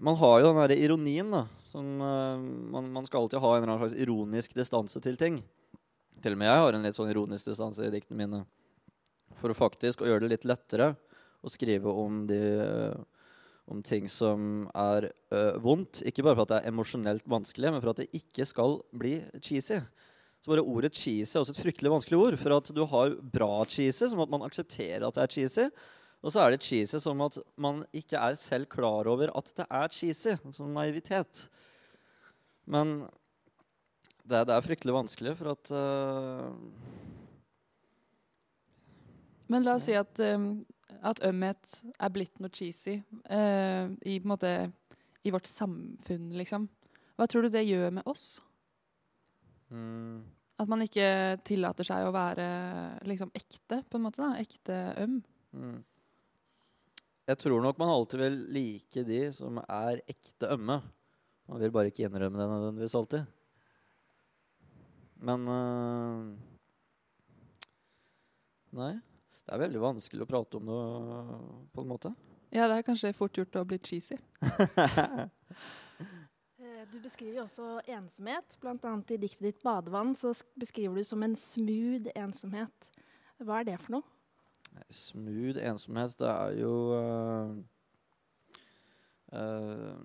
Man 0.01 0.17
har 0.17 0.41
jo 0.41 0.51
den 0.51 0.61
derre 0.63 0.81
ironien, 0.81 1.33
da. 1.33 1.45
Sånn, 1.71 1.91
man, 2.01 2.87
man 2.91 3.07
skal 3.07 3.23
alltid 3.23 3.43
ha 3.43 3.51
en 3.53 3.61
eller 3.61 3.75
annen 3.75 3.83
slags 3.85 4.01
ironisk 4.01 4.55
distanse 4.57 5.03
til 5.05 5.19
ting. 5.21 5.43
Til 6.21 6.37
og 6.37 6.41
med 6.41 6.51
jeg 6.51 6.65
har 6.65 6.77
en 6.77 6.85
litt 6.85 6.99
sånn 6.99 7.13
ironisk 7.13 7.49
distanse 7.49 7.87
i 7.87 7.93
diktene 7.93 8.19
mine. 8.21 8.43
For 9.39 9.53
å 9.53 9.57
faktisk 9.57 10.03
å 10.03 10.09
gjøre 10.09 10.27
det 10.27 10.35
litt 10.35 10.49
lettere 10.49 10.93
å 11.41 11.53
skrive 11.53 11.93
om 12.03 12.25
de 12.29 12.43
om 13.71 13.79
ting 13.87 14.09
som 14.11 14.67
er 14.75 15.07
ø, 15.31 15.41
vondt. 15.63 16.01
Ikke 16.09 16.25
bare 16.27 16.35
for 16.35 16.49
at 16.49 16.51
det 16.51 16.57
er 16.59 16.73
emosjonelt 16.73 17.27
vanskelig, 17.31 17.71
men 17.71 17.83
for 17.83 17.93
at 17.93 18.01
det 18.03 18.09
ikke 18.19 18.47
skal 18.49 18.81
bli 18.91 19.21
cheesy. 19.39 19.79
Så 20.43 20.51
bare 20.51 20.65
ordet 20.65 20.97
cheesy 20.97 21.37
er 21.37 21.45
også 21.45 21.55
et 21.55 21.63
fryktelig 21.63 21.93
vanskelig 21.93 22.19
ord. 22.19 22.39
For 22.41 22.57
at 22.57 22.73
du 22.75 22.83
har 22.91 23.15
bra 23.37 23.63
cheesy, 23.71 24.09
som 24.11 24.25
at 24.25 24.33
man 24.33 24.43
aksepterer 24.47 25.07
at 25.07 25.17
det 25.17 25.23
er 25.23 25.35
cheesy. 25.37 25.69
Og 26.21 26.35
så 26.35 26.43
er 26.43 26.53
det 26.53 26.65
cheesy 26.67 26.99
som 27.01 27.23
at 27.25 27.39
man 27.61 27.85
ikke 27.97 28.19
er 28.19 28.37
selv 28.41 28.69
klar 28.73 29.09
over 29.09 29.31
at 29.39 29.55
det 29.57 29.69
er 29.71 29.95
cheesy. 29.95 30.35
Sånn 30.57 30.75
naivitet. 30.75 31.47
Men 32.71 33.05
det, 34.31 34.43
det 34.49 34.57
er 34.57 34.65
fryktelig 34.65 34.97
vanskelig, 34.97 35.37
for 35.39 35.53
at 35.55 35.73
uh... 35.75 36.51
Men 39.51 39.67
la 39.67 39.75
oss 39.75 39.89
si 39.89 39.97
at, 39.99 40.21
um, 40.23 40.63
at 41.03 41.23
ømhet 41.27 41.81
er 41.99 42.13
blitt 42.15 42.39
noe 42.39 42.53
cheesy 42.55 43.01
uh, 43.27 43.91
i, 44.07 44.21
på 44.21 44.29
en 44.29 44.31
måte, 44.31 44.53
i 45.27 45.33
vårt 45.35 45.51
samfunn, 45.51 46.31
liksom. 46.39 46.69
Hva 47.19 47.27
tror 47.29 47.45
du 47.45 47.51
det 47.53 47.67
gjør 47.67 47.91
med 47.99 48.07
oss? 48.09 48.39
mm, 49.75 50.23
At 50.63 50.71
man 50.71 50.85
ikke 50.87 51.41
tillater 51.45 51.87
seg 51.89 52.07
å 52.07 52.15
være 52.15 52.47
liksom 53.11 53.35
ekte, 53.37 53.83
på 53.91 53.99
en 53.99 54.07
måte. 54.07 54.23
da, 54.23 54.39
Ekte 54.41 54.79
øm. 55.03 55.19
mm. 55.53 55.79
Jeg 57.31 57.39
tror 57.39 57.61
nok 57.63 57.79
man 57.79 57.93
alltid 57.93 58.19
vil 58.25 58.39
like 58.55 59.05
de 59.07 59.21
som 59.35 59.61
er 59.63 60.01
ekte 60.11 60.49
ømme. 60.51 60.81
Man 61.51 61.61
vil 61.63 61.71
bare 61.75 61.91
ikke 61.93 62.09
innrømme 62.09 62.39
det 62.39 62.49
nødvendigvis 62.49 62.97
alltid. 62.99 63.29
Men 65.21 65.49
øh, 65.49 66.37
Nei. 68.81 68.95
Det 69.45 69.57
er 69.57 69.63
veldig 69.65 69.81
vanskelig 69.83 70.23
å 70.23 70.31
prate 70.31 70.59
om 70.61 70.69
det 70.71 70.81
på 71.75 71.83
en 71.83 71.89
måte. 71.91 72.13
Ja, 72.55 72.69
det 72.71 72.77
er 72.79 72.85
kanskje 72.87 73.11
fort 73.15 73.35
gjort 73.39 73.57
å 73.59 73.67
bli 73.67 73.81
cheesy. 73.83 74.19
Eh, 76.61 76.85
Du 76.93 76.99
beskriver 77.01 77.39
jo 77.39 77.43
også 77.47 77.67
ensomhet. 77.89 78.57
Blant 78.61 78.85
annet 78.85 79.15
i 79.15 79.17
diktet 79.17 79.47
ditt 79.47 79.63
'Badevann' 79.65 80.13
så 80.17 80.35
beskriver 80.61 81.01
du 81.01 81.05
som 81.05 81.23
en 81.25 81.33
smooth 81.37 82.11
ensomhet. 82.13 82.91
Hva 83.41 83.61
er 83.61 83.65
det 83.65 83.79
for 83.81 83.95
noe? 83.97 84.05
Smooth 84.93 85.57
ensomhet, 85.57 86.13
det 86.21 86.29
er 86.29 86.59
jo 86.61 86.75
uh, 86.93 87.57
uh, 89.33 89.97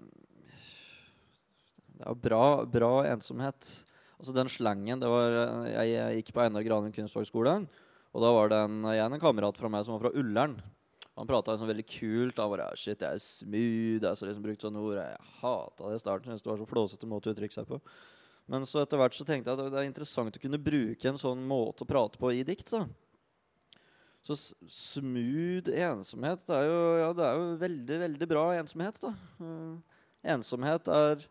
Det 1.91 2.01
er 2.01 2.07
jo 2.07 2.15
bra, 2.23 2.45
bra 2.63 2.93
ensomhet. 3.11 3.85
Altså 4.15 4.35
den 4.35 4.51
slangen 4.51 5.01
det 5.01 5.09
var, 5.11 5.35
øh, 5.41 5.67
jeg, 5.73 6.21
gikk 6.21 6.31
på 6.35 6.45
Einar 6.45 6.63
Granum 6.65 6.93
kunsthøgskole, 6.95 7.57
og 8.15 8.23
da 8.23 8.31
var 8.31 8.51
det 8.51 8.61
en, 8.67 8.79
igjen 8.93 9.17
en 9.17 9.21
kamerat 9.21 9.59
fra 9.59 9.71
meg 9.71 9.83
som 9.83 9.97
var 9.97 10.07
fra 10.07 10.15
Ullern. 10.15 10.55
Han 11.15 11.27
prata 11.27 11.53
liksom 11.53 11.69
veldig 11.71 11.85
kult. 11.87 12.39
Han 12.39 12.51
bare 12.51 12.67
Shit, 12.79 12.99
jeg 12.99 13.07
er 13.07 13.21
smooth. 13.23 14.03
Jeg 14.03 14.19
så 14.19 14.27
liksom 14.27 14.43
brukte 14.43 14.67
sånne 14.67 14.83
ord. 14.83 14.99
Jeg 14.99 15.29
hata 15.39 15.91
det 15.91 15.99
i 15.99 16.01
starten. 16.03 16.31
Syntes 16.31 16.43
det 16.43 16.51
var 16.51 16.59
så 16.59 16.67
flåsete 16.67 17.09
måte 17.11 17.31
å 17.31 17.35
uttrykke 17.35 17.55
seg 17.55 17.69
på. 17.69 17.79
Men 18.51 18.67
så 18.67 18.81
etter 18.83 18.99
hvert 18.99 19.15
så 19.17 19.25
tenkte 19.25 19.51
jeg 19.51 19.57
at 19.57 19.73
det 19.73 19.79
er 19.79 19.87
interessant 19.87 20.35
å 20.37 20.43
kunne 20.43 20.61
bruke 20.61 21.09
en 21.09 21.19
sånn 21.19 21.41
måte 21.47 21.85
å 21.85 21.89
prate 21.89 22.19
på 22.21 22.33
i 22.35 22.43
dikt. 22.47 22.73
da. 22.75 22.83
Så 24.25 24.35
smooth 24.71 25.69
ensomhet 25.69 26.43
det 26.49 26.57
er, 26.57 26.67
jo, 26.67 26.83
ja, 26.97 27.09
det 27.13 27.25
er 27.25 27.39
jo 27.39 27.49
veldig, 27.61 27.97
veldig 28.03 28.27
bra 28.29 28.45
ensomhet, 28.57 28.95
da. 29.03 29.11
Uh, 29.37 29.99
ensomhet 30.35 30.89
er 30.89 31.25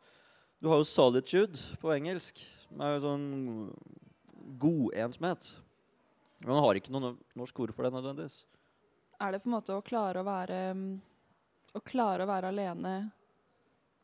Du 0.62 0.68
har 0.68 0.80
jo 0.80 0.86
solitude 0.88 1.58
på 1.80 1.92
engelsk. 1.94 2.40
Det 2.70 2.84
er 2.84 2.94
jo 2.96 3.02
sånn 3.04 3.26
god 4.60 4.94
ensomhet. 5.06 5.50
Men 6.44 6.54
man 6.54 6.64
har 6.64 6.78
ikke 6.78 6.92
noe 6.92 7.14
norsk 7.38 7.60
ord 7.64 7.72
for 7.74 7.86
det 7.86 7.92
nødvendigvis. 7.94 8.42
Er 9.22 9.32
det 9.32 9.42
på 9.44 9.48
en 9.48 9.56
måte 9.56 9.74
å 9.76 9.84
klare 9.84 10.20
å 10.20 10.26
være 10.26 10.56
um, 10.74 10.86
Å 11.74 11.80
klare 11.86 12.24
å 12.24 12.28
være 12.28 12.48
alene 12.50 12.94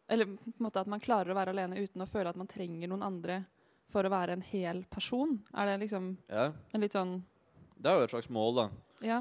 Eller 0.07 0.29
på 0.31 0.53
en 0.53 0.65
måte 0.65 0.81
at 0.81 0.91
man 0.91 1.03
klarer 1.03 1.33
å 1.33 1.37
være 1.37 1.51
alene 1.51 1.81
uten 1.83 2.05
å 2.05 2.07
føle 2.09 2.31
at 2.31 2.39
man 2.39 2.49
trenger 2.49 2.89
noen 2.89 3.03
andre 3.03 3.41
for 3.91 4.07
å 4.07 4.13
være 4.13 4.37
en 4.39 4.45
hel 4.47 4.85
person? 4.87 5.41
Er 5.51 5.67
det 5.67 5.81
liksom 5.83 6.13
Ja, 6.31 6.53
en 6.71 6.85
litt 6.87 6.95
sånn 6.95 7.17
Det 7.75 7.91
er 7.91 7.99
jo 7.99 8.07
et 8.07 8.15
slags 8.15 8.31
mål, 8.31 8.55
da. 8.61 8.69
Ja. 9.03 9.19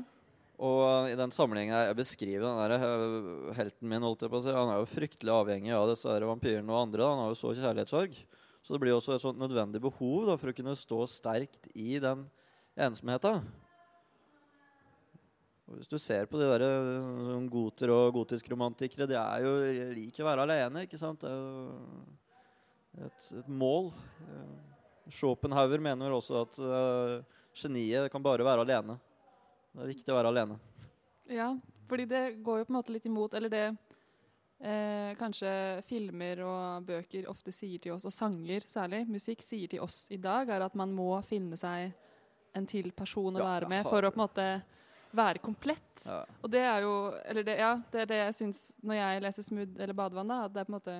Og 0.59 1.07
i 1.07 1.15
den 1.15 1.31
sammenhengen 1.31 1.71
jeg 1.71 1.95
beskriver 1.95 2.43
den 2.43 2.57
der 2.59 2.73
uh, 2.83 3.51
helten 3.55 3.87
min, 3.87 4.03
holdt 4.03 4.25
jeg 4.25 4.31
på 4.33 4.41
å 4.41 4.43
si, 4.43 4.51
han 4.51 4.71
er 4.73 4.81
jo 4.81 4.89
fryktelig 4.91 5.31
avhengig 5.31 5.71
av 5.71 5.87
disse 5.87 6.11
her 6.11 6.25
vampyrene 6.27 6.73
og 6.73 6.81
andre. 6.81 7.05
da. 7.05 7.13
Han 7.13 7.23
har 7.23 7.31
jo 7.31 7.39
så 7.39 7.53
kjærlighetssorg. 7.55 8.19
Så 8.59 8.75
det 8.75 8.81
blir 8.83 8.97
også 8.97 9.15
et 9.15 9.23
sånt 9.23 9.39
nødvendig 9.39 9.79
behov 9.81 10.27
da, 10.27 10.35
for 10.35 10.51
å 10.51 10.57
kunne 10.57 10.75
stå 10.75 10.99
sterkt 11.07 11.71
i 11.71 11.95
den 12.03 12.27
ensomheten. 12.75 13.39
Og 15.69 15.79
hvis 15.79 15.91
du 15.91 15.95
ser 16.01 16.27
på 16.27 16.41
de 16.41 16.51
der 16.51 16.67
uh, 16.67 17.25
sånn 17.29 17.47
goter 17.51 17.95
og 17.95 18.15
gotiske 18.19 18.51
romantikere, 18.51 19.07
de 19.07 19.15
er 19.15 19.47
jo 19.47 19.55
like 19.95 20.23
å 20.25 20.27
være 20.27 20.43
alene, 20.43 20.87
ikke 20.89 20.99
sant? 20.99 21.23
Det 21.23 21.31
er 21.31 21.39
jo 21.39 23.05
et, 23.07 23.27
et 23.45 23.51
mål. 23.63 23.93
Uh, 24.27 24.57
Schopenhauer 25.07 25.79
mener 25.79 26.09
vel 26.09 26.19
også 26.19 26.43
at 26.43 26.59
uh, 26.59 27.45
geniet 27.55 28.11
kan 28.11 28.27
bare 28.27 28.43
være 28.43 28.67
alene. 28.67 28.99
Det 29.73 29.83
er 29.85 29.91
viktig 29.93 30.13
å 30.13 30.17
være 30.17 30.31
alene. 30.33 30.57
Ja, 31.29 31.51
fordi 31.89 32.05
det 32.09 32.23
går 32.43 32.61
jo 32.61 32.65
på 32.65 32.73
en 32.73 32.77
måte 32.79 32.93
litt 32.93 33.05
imot 33.05 33.35
Eller 33.37 33.51
det 33.53 33.63
eh, 34.59 35.11
kanskje 35.19 35.51
filmer 35.87 36.41
og 36.45 36.87
bøker 36.89 37.27
ofte 37.29 37.53
sier 37.53 37.79
til 37.83 37.93
oss, 37.93 38.05
og 38.09 38.13
sanger 38.15 38.65
særlig, 38.67 39.03
musikk 39.09 39.43
sier 39.45 39.69
til 39.71 39.83
oss 39.85 40.07
i 40.11 40.17
dag, 40.17 40.49
er 40.49 40.65
at 40.65 40.75
man 40.79 40.91
må 40.95 41.11
finne 41.27 41.57
seg 41.59 41.91
en 42.57 42.65
til 42.65 42.89
person 42.97 43.35
å 43.37 43.43
Ja, 43.43 43.51
være 43.53 43.69
med 43.69 43.85
for 43.85 44.01
å 44.01 44.09
på 44.11 44.17
en 44.19 44.25
måte 44.25 44.47
være 45.13 45.41
komplett. 45.41 46.03
Ja. 46.05 46.23
Og 46.43 46.49
det 46.53 46.61
er 46.65 46.81
jo 46.85 46.93
Eller 47.25 47.45
det, 47.45 47.55
ja, 47.61 47.75
det 47.91 48.01
er 48.03 48.09
det 48.09 48.19
jeg 48.23 48.35
syns 48.41 48.63
når 48.81 48.99
jeg 48.99 49.21
leser 49.25 49.45
Smooth 49.47 49.79
eller 49.81 49.93
Badevann, 49.97 50.27
da. 50.33 50.43
At 50.45 50.53
det 50.53 50.61
er 50.61 50.69
på 50.69 50.73
en 50.73 50.79
måte 50.79 50.97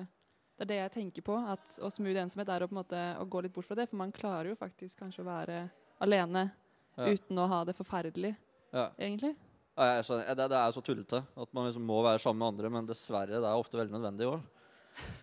det 0.60 0.66
er 0.66 0.68
det 0.74 0.76
jeg 0.82 0.92
tenker 0.92 1.24
på. 1.24 1.34
At 1.48 1.78
å 1.80 1.88
smooth 1.88 2.18
ensomhet 2.20 2.50
er 2.52 2.60
å 2.62 2.66
på 2.68 2.74
en 2.74 2.80
måte 2.82 2.98
å 3.16 3.24
gå 3.24 3.40
litt 3.40 3.54
bort 3.54 3.64
fra 3.64 3.78
det. 3.78 3.86
For 3.88 3.96
man 3.96 4.10
klarer 4.12 4.50
jo 4.50 4.58
faktisk 4.60 4.98
kanskje 5.00 5.22
å 5.22 5.28
være 5.30 5.60
alene 6.04 6.50
Ja. 6.98 7.06
uten 7.14 7.38
å 7.40 7.46
ha 7.48 7.64
det 7.64 7.72
forferdelig, 7.78 8.34
Ja. 8.70 8.88
egentlig. 8.98 9.34
Ja, 9.78 9.86
jeg 9.96 10.06
skjønner. 10.06 10.34
det, 10.36 10.48
det 10.52 10.58
er 10.60 10.74
så 10.74 10.82
tullete 10.84 11.20
at 11.24 11.54
man 11.56 11.68
liksom 11.68 11.86
må 11.88 12.00
være 12.04 12.20
sammen 12.22 12.42
med 12.42 12.52
andre, 12.52 12.72
men 12.74 12.88
dessverre, 12.88 13.38
det 13.38 13.46
er 13.48 13.62
ofte 13.62 13.78
veldig 13.78 13.96
nødvendig 13.96 14.28
òg. 14.28 14.42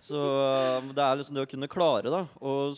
Så 0.02 0.18
um, 0.18 0.90
det 0.96 1.04
er 1.04 1.20
liksom 1.20 1.38
det 1.38 1.46
å 1.46 1.52
kunne 1.52 1.70
klare 1.70 2.10
da, 2.10 2.24
å 2.42 2.72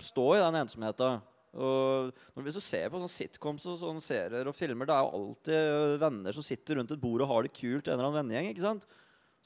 stå 0.00 0.26
i 0.36 0.42
den 0.42 0.60
ensomheten. 0.60 1.20
Og 1.50 2.12
når, 2.36 2.44
hvis 2.46 2.58
du 2.60 2.62
ser 2.62 2.86
på 2.86 3.00
sånne 3.00 3.10
sitcoms 3.10 3.64
og 3.66 3.78
sånne 3.80 4.04
serier 4.04 4.46
og 4.46 4.54
filmer, 4.54 4.86
det 4.86 4.94
er 4.94 5.02
jo 5.02 5.18
alltid 5.18 5.94
venner 6.04 6.36
som 6.36 6.46
sitter 6.46 6.78
rundt 6.78 6.92
et 6.94 7.02
bord 7.02 7.24
og 7.24 7.32
har 7.32 7.46
det 7.46 7.56
kult 7.56 7.88
en 7.88 7.96
eller 7.96 8.06
annen 8.06 8.20
vennegjeng. 8.20 8.52
ikke 8.52 8.66
sant? 8.68 8.86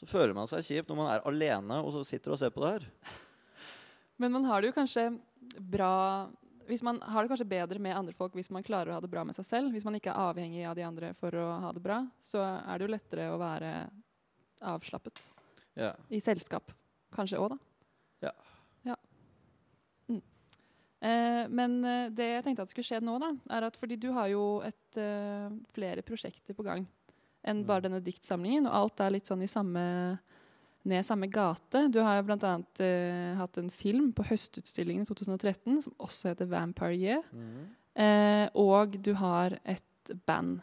Så 0.01 0.09
føler 0.11 0.35
man 0.37 0.51
seg 0.51 0.67
kjip 0.67 0.91
når 0.91 0.99
man 1.01 1.13
er 1.15 1.25
alene 1.31 1.81
og 1.81 1.95
så 1.95 2.03
sitter 2.05 2.35
og 2.35 2.41
ser 2.43 2.53
på 2.53 2.65
det 2.65 2.75
her. 2.75 2.89
Men 4.21 4.35
man 4.37 4.45
har 4.51 4.61
det 4.61 4.71
jo 4.71 4.77
kanskje 4.77 5.09
bra 5.73 5.95
hvis 6.69 6.83
man 6.83 7.01
har 7.01 7.23
det 7.25 7.31
kanskje 7.33 7.49
bedre 7.49 7.79
med 7.83 7.97
andre 7.97 8.15
folk 8.17 8.35
hvis 8.35 8.51
man 8.51 8.63
klarer 8.67 8.91
å 8.93 8.97
ha 8.99 9.01
det 9.05 9.11
bra 9.11 9.25
med 9.25 9.35
seg 9.37 9.45
selv. 9.45 9.73
Hvis 9.75 9.85
man 9.85 9.95
ikke 9.99 10.11
er 10.13 10.23
avhengig 10.33 10.65
av 10.69 10.75
de 10.79 10.83
andre 10.87 11.13
for 11.19 11.31
å 11.31 11.47
ha 11.61 11.73
det 11.73 11.83
bra, 11.85 12.01
så 12.25 12.43
er 12.45 12.79
det 12.79 12.87
jo 12.87 12.93
lettere 12.95 13.29
å 13.33 13.39
være 13.41 13.73
avslappet 14.65 15.25
Ja. 15.77 15.93
i 16.11 16.21
selskap. 16.21 16.71
Kanskje 17.15 17.39
òg, 17.39 17.51
da. 17.51 17.59
Ja. 18.29 18.33
Ja. 18.85 18.97
Mm. 20.09 20.23
Eh, 21.03 21.49
men 21.49 21.85
eh, 21.85 22.09
det 22.11 22.29
jeg 22.31 22.45
tenkte 22.45 22.63
at 22.63 22.71
skulle 22.73 22.87
skje 22.89 23.03
nå, 23.05 23.19
da, 23.21 23.33
er 23.51 23.67
at 23.69 23.77
fordi 23.77 23.99
du 24.01 24.11
har 24.13 24.29
jo 24.33 24.61
et, 24.67 24.97
eh, 24.97 25.51
flere 25.75 26.03
prosjekter 26.03 26.55
på 26.55 26.65
gang 26.65 26.87
enn 27.45 27.61
Mm. 27.61 27.67
bare 27.67 27.83
denne 27.83 28.01
diktsamlingen, 28.03 28.67
og 28.67 28.73
alt 28.73 29.01
er 29.01 29.11
litt 29.11 29.27
sånn 29.29 29.43
i 29.43 29.47
samme 29.51 30.19
ned 30.89 31.07
samme 31.07 31.29
gate. 31.33 31.87
Du 31.93 32.01
har 32.05 32.19
jo 32.19 32.27
bl.a. 32.29 32.53
Uh, 32.81 33.33
hatt 33.39 33.59
en 33.61 33.73
film 33.73 34.11
på 34.17 34.27
Høstutstillingen 34.29 35.07
i 35.07 35.09
2013 35.09 35.83
som 35.87 35.97
også 35.99 36.33
heter 36.33 36.49
'Vampire 36.51 36.97
Year'. 36.97 37.27
Mm. 37.33 37.67
Uh, 37.95 38.47
og 38.59 38.99
du 39.03 39.15
har 39.15 39.59
et 39.65 40.17
band 40.27 40.61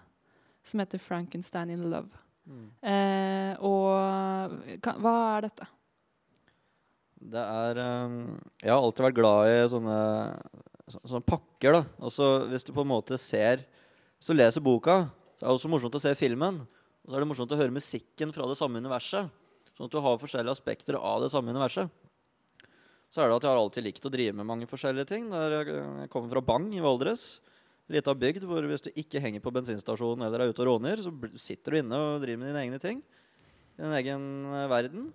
som 0.64 0.80
heter 0.80 1.02
'Frankenstein 1.02 1.70
in 1.70 1.90
Love'. 1.90 2.18
Mm. 2.46 2.70
Uh, 2.84 3.54
og 3.64 4.82
kan, 4.82 4.98
hva 5.02 5.16
er 5.38 5.48
dette? 5.48 5.68
Det 7.22 7.42
er 7.42 7.78
um, 8.06 8.40
Jeg 8.64 8.72
har 8.74 8.82
alltid 8.82 9.06
vært 9.06 9.18
glad 9.20 9.50
i 9.50 9.58
sånne, 9.70 9.98
så, 10.90 11.02
sånne 11.06 11.26
pakker, 11.26 11.78
da. 11.78 11.84
Også 12.02 12.48
hvis 12.50 12.66
du 12.66 12.74
på 12.74 12.82
en 12.82 12.94
måte 12.94 13.18
ser 13.22 13.62
Hvis 14.18 14.32
du 14.32 14.38
leser 14.38 14.62
boka, 14.62 15.04
så 15.38 15.46
er 15.46 15.50
det 15.50 15.58
også 15.58 15.70
morsomt 15.70 15.98
å 15.98 16.02
se 16.02 16.14
filmen. 16.18 16.62
Og 17.02 17.10
så 17.10 17.18
er 17.18 17.24
det 17.24 17.30
morsomt 17.30 17.54
å 17.54 17.58
høre 17.58 17.74
musikken 17.74 18.34
fra 18.34 18.46
det 18.50 18.58
samme 18.60 18.82
universet. 18.82 19.30
Sånn 19.82 19.90
at 19.90 19.96
du 19.98 20.04
har 20.06 20.20
forskjellige 20.22 20.54
aspekter 20.54 20.94
av 20.94 21.24
det 21.24 21.32
samme 21.34 21.50
universet. 21.50 21.90
Så 23.10 23.24
er 23.24 23.32
det 23.32 23.40
at 23.40 23.46
jeg 23.48 23.50
har 23.50 23.60
alltid 23.60 23.86
likt 23.88 24.04
å 24.06 24.12
drive 24.14 24.36
med 24.38 24.46
mange 24.46 24.68
forskjellige 24.70 25.10
ting. 25.10 25.24
Der 25.32 25.56
jeg, 25.58 26.10
kommer 26.14 26.30
fra 26.30 26.44
Bang 26.46 26.68
i 26.78 26.84
Valdres. 26.84 27.40
Lita 27.90 28.14
bygd 28.14 28.46
hvor 28.46 28.62
hvis 28.70 28.86
du 28.86 28.92
ikke 28.94 29.20
henger 29.24 29.42
på 29.42 29.52
bensinstasjonen 29.56 30.28
eller 30.28 30.44
er 30.44 30.54
ute 30.54 30.62
og 30.62 30.70
råner, 30.70 31.02
så 31.02 31.10
sitter 31.34 31.74
du 31.74 31.80
inne 31.80 31.98
og 31.98 32.22
driver 32.22 32.44
med 32.44 32.52
dine 32.52 32.62
egne 32.62 32.80
ting. 32.84 33.02
I 33.74 33.82
din 33.82 33.96
egen 33.98 34.28
eh, 34.54 34.68
verden. 34.70 35.10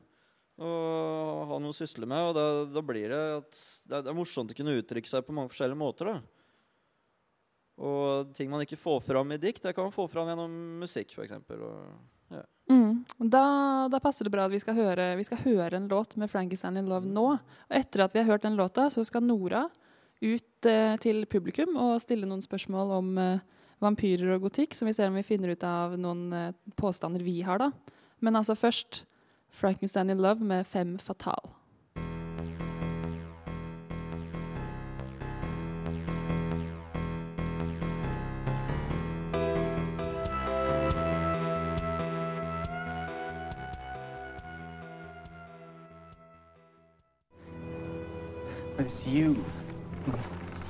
Og 0.58 1.46
ha 1.46 1.60
noe 1.62 1.70
å 1.70 1.78
sysle 1.78 2.10
med. 2.10 2.32
Og 2.32 2.34
da, 2.34 2.48
da 2.66 2.82
blir 2.90 3.14
det 3.14 3.22
at 3.36 3.62
det 3.86 4.00
er, 4.00 4.02
det 4.02 4.12
er 4.16 4.18
morsomt 4.18 4.50
å 4.50 4.58
kunne 4.58 4.74
uttrykke 4.82 5.12
seg 5.12 5.22
på 5.22 5.36
mange 5.38 5.54
forskjellige 5.54 5.78
måter. 5.78 6.10
da. 6.10 6.18
Og 7.86 8.34
ting 8.34 8.50
man 8.50 8.66
ikke 8.66 8.82
får 8.82 8.98
fram 9.12 9.30
i 9.30 9.38
dikt, 9.38 9.62
det 9.62 9.76
kan 9.78 9.86
man 9.86 9.94
få 9.94 10.10
fram 10.10 10.26
gjennom 10.34 10.58
musikk, 10.82 11.14
f.eks. 11.14 11.38
Mm. 12.66 13.04
Da, 13.30 13.86
da 13.90 14.00
passer 14.02 14.26
det 14.26 14.32
bra 14.34 14.46
at 14.48 14.52
vi 14.54 14.58
skal, 14.58 14.74
høre, 14.74 15.12
vi 15.18 15.24
skal 15.26 15.38
høre 15.44 15.78
en 15.78 15.88
låt 15.88 16.16
med 16.18 16.30
'Frankenstein 16.30 16.78
in 16.80 16.88
Love' 16.90 17.06
nå. 17.06 17.26
Og 17.38 17.76
etter 17.78 18.02
at 18.04 18.14
vi 18.14 18.22
har 18.22 18.32
hørt 18.32 18.42
den 18.42 18.56
låta, 18.58 18.90
så 18.90 19.04
skal 19.06 19.22
Nora 19.22 19.68
ut 20.20 20.66
eh, 20.66 20.96
til 20.96 21.26
publikum 21.26 21.76
og 21.76 22.00
stille 22.00 22.26
noen 22.26 22.42
spørsmål 22.42 22.94
om 22.98 23.18
eh, 23.18 23.44
vampyrer 23.84 24.34
og 24.34 24.48
gotikk, 24.48 24.74
så 24.74 24.88
vi 24.88 24.94
ser 24.96 25.12
om 25.12 25.18
vi 25.18 25.26
finner 25.26 25.52
ut 25.52 25.66
av 25.66 25.98
noen 26.00 26.32
eh, 26.32 26.54
påstander 26.76 27.22
vi 27.22 27.42
har, 27.46 27.60
da. 27.60 27.70
Men 28.20 28.36
altså 28.36 28.56
først 28.56 29.04
Frankenstein 29.52 30.10
in 30.10 30.22
Love 30.22 30.44
med 30.44 30.66
Fem 30.66 30.96
Fatal. 30.98 31.52
But 48.76 48.86
it's 48.86 49.06
you. 49.06 49.42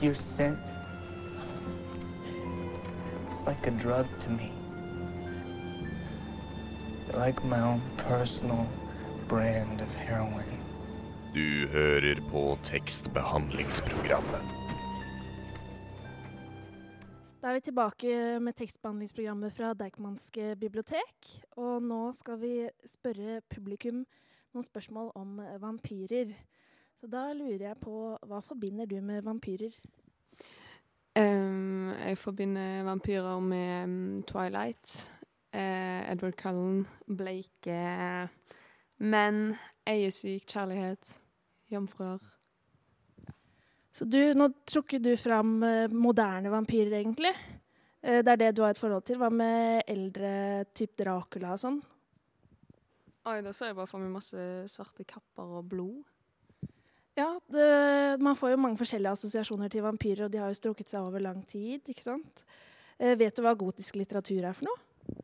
Your 0.01 0.15
scent. 0.15 0.59
It's 3.29 3.45
like 3.47 3.67
a 3.67 3.73
drug 3.73 4.07
to 4.21 4.31
me. 4.31 4.53
Like 7.13 7.45
my 7.45 7.61
own 7.61 7.83
personal 7.97 8.67
brand 9.29 9.81
of 9.81 9.89
heroin. 9.89 10.63
Du 11.35 11.67
hører 11.73 12.21
på 12.31 12.57
tekstbehandlingsprogrammet. 12.63 14.43
Da 17.43 17.51
er 17.51 17.55
vi 17.59 17.61
tilbake 17.61 18.39
med 18.41 18.55
tekstbehandlingsprogrammet 18.57 19.53
fra 19.53 19.75
Deichmanske 19.75 20.55
bibliotek. 20.61 21.43
Og 21.57 21.83
nå 21.83 22.13
skal 22.15 22.39
vi 22.39 22.55
spørre 22.87 23.41
publikum 23.51 24.05
noen 24.55 24.65
spørsmål 24.65 25.11
om 25.19 25.41
vampyrer. 25.61 26.33
Så 26.97 27.11
da 27.13 27.27
lurer 27.37 27.69
jeg 27.69 27.79
på, 27.83 28.17
hva 28.25 28.41
forbinder 28.45 28.89
du 28.89 28.97
med 29.05 29.25
vampyrer? 29.27 29.75
Um, 31.17 31.93
jeg 31.97 32.19
forbinder 32.21 32.85
vampyrer 32.85 33.41
med 33.41 33.85
um, 33.85 34.23
Twilight. 34.29 34.97
uh, 35.57 36.13
Edward 36.13 36.37
Cullen, 36.41 36.87
bleike 37.09 37.77
menn, 39.05 39.43
eiesyk 39.89 40.47
kjærlighet, 40.49 41.19
jomfruer. 41.73 42.23
Så 43.97 44.05
du, 44.05 44.21
nå 44.37 44.51
trukker 44.69 45.01
du 45.01 45.15
fram 45.17 45.57
uh, 45.65 45.93
moderne 45.93 46.53
vampyrer, 46.53 46.99
egentlig. 47.01 47.33
Uh, 48.05 48.21
det 48.21 48.35
er 48.35 48.43
det 48.45 48.51
du 48.57 48.65
har 48.65 48.75
et 48.77 48.81
forhold 48.81 49.07
til. 49.09 49.21
Hva 49.21 49.31
med 49.33 49.85
eldre, 49.89 50.65
typ 50.77 50.97
Dracula 51.01 51.55
og 51.57 51.63
sånn? 51.65 51.81
Oi, 53.27 53.41
da 53.43 53.53
så 53.57 53.71
jeg 53.71 53.77
bare 53.79 53.91
for 53.91 53.99
meg 53.99 54.13
masse 54.15 54.39
svarte 54.71 55.05
kapper 55.09 55.57
og 55.59 55.73
blod. 55.73 56.05
Ja, 57.17 57.31
det, 57.49 58.21
man 58.21 58.37
får 58.37 58.53
jo 58.53 58.61
mange 58.61 58.77
forskjellige 58.77 59.15
assosiasjoner 59.17 59.73
til 59.73 59.85
vampyrer, 59.87 60.27
og 60.27 60.33
de 60.33 60.41
har 60.43 60.53
jo 60.53 60.59
strukket 60.59 60.91
seg 60.93 61.01
over 61.01 61.23
lang 61.25 61.41
tid, 61.49 61.81
ikke 61.89 62.05
sant? 62.05 62.45
Eh, 63.01 63.17
vet 63.17 63.37
du 63.37 63.41
hva 63.45 63.55
gotisk 63.57 63.97
litteratur 63.97 64.45
er 64.45 64.57
for 64.57 64.69
noe? 64.69 65.23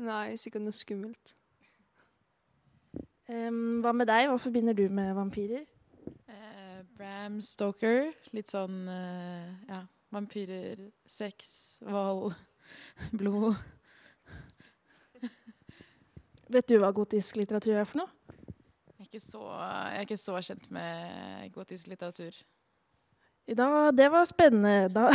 Nei, 0.00 0.36
sikkert 0.38 0.62
noe 0.62 0.76
skummelt. 0.76 1.34
Um, 3.30 3.80
hva 3.82 3.92
med 3.94 4.08
deg? 4.10 4.28
Hva 4.30 4.38
forbinder 4.42 4.74
du 4.74 4.84
med 4.94 5.10
vampyrer? 5.14 5.66
Eh, 6.30 6.78
Bram 6.98 7.40
Stoker. 7.42 8.08
Litt 8.34 8.50
sånn 8.50 8.86
eh, 8.90 9.50
ja, 9.70 9.82
vampyrer, 10.14 10.86
sex, 11.06 11.52
vold, 11.86 12.34
blod. 13.18 13.58
Vet 16.50 16.70
du 16.70 16.78
hva 16.82 16.90
gotisk 16.94 17.38
litteratur 17.38 17.78
er 17.78 17.86
for 17.86 18.02
noe? 18.02 18.38
Ikke 19.10 19.24
så, 19.24 19.40
jeg 19.42 19.96
er 19.98 20.04
ikke 20.06 20.16
så 20.22 20.36
kjent 20.38 20.68
med 20.70 21.48
gotisk 21.50 21.88
litteratur. 21.90 22.36
Da, 23.58 23.90
det 23.90 24.06
var 24.12 24.28
spennende. 24.30 24.86
Da, 24.94 25.08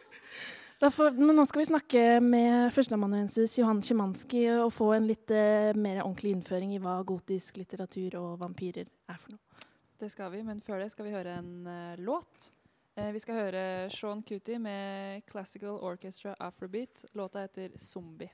da 0.80 0.88
får, 0.88 1.12
men 1.18 1.36
nå 1.36 1.44
skal 1.44 1.60
vi 1.60 1.66
snakke 1.68 2.04
med 2.24 2.72
førsteamanuensis 2.72 3.58
Johan 3.58 3.82
Szymanski 3.84 4.46
og 4.54 4.72
få 4.72 4.94
en 4.96 5.10
litt 5.10 5.28
eh, 5.28 5.76
mer 5.76 6.00
ordentlig 6.06 6.32
innføring 6.38 6.72
i 6.72 6.80
hva 6.80 7.02
gotisk 7.04 7.60
litteratur 7.60 8.16
og 8.16 8.40
vampyrer 8.40 8.88
er 8.88 9.20
for 9.20 9.36
noe. 9.36 9.68
Det 10.00 10.08
skal 10.08 10.32
vi, 10.32 10.40
men 10.48 10.64
før 10.64 10.80
det 10.80 10.88
skal 10.94 11.10
vi 11.10 11.12
høre 11.12 11.36
en 11.42 11.52
uh, 11.68 12.00
låt. 12.00 12.48
Eh, 12.96 13.12
vi 13.12 13.20
skal 13.26 13.42
høre 13.42 13.62
Sean 13.92 14.24
Cootie 14.24 14.56
med 14.56 15.28
Classical 15.28 15.76
Orchestra 15.84 16.32
Afrobeat. 16.40 17.04
Låta 17.12 17.44
heter 17.44 17.76
'Zombie'. 17.76 18.32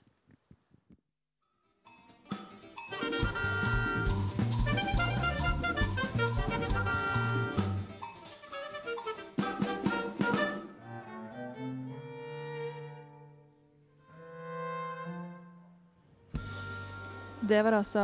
Det 17.48 17.62
var 17.62 17.72
altså 17.72 18.00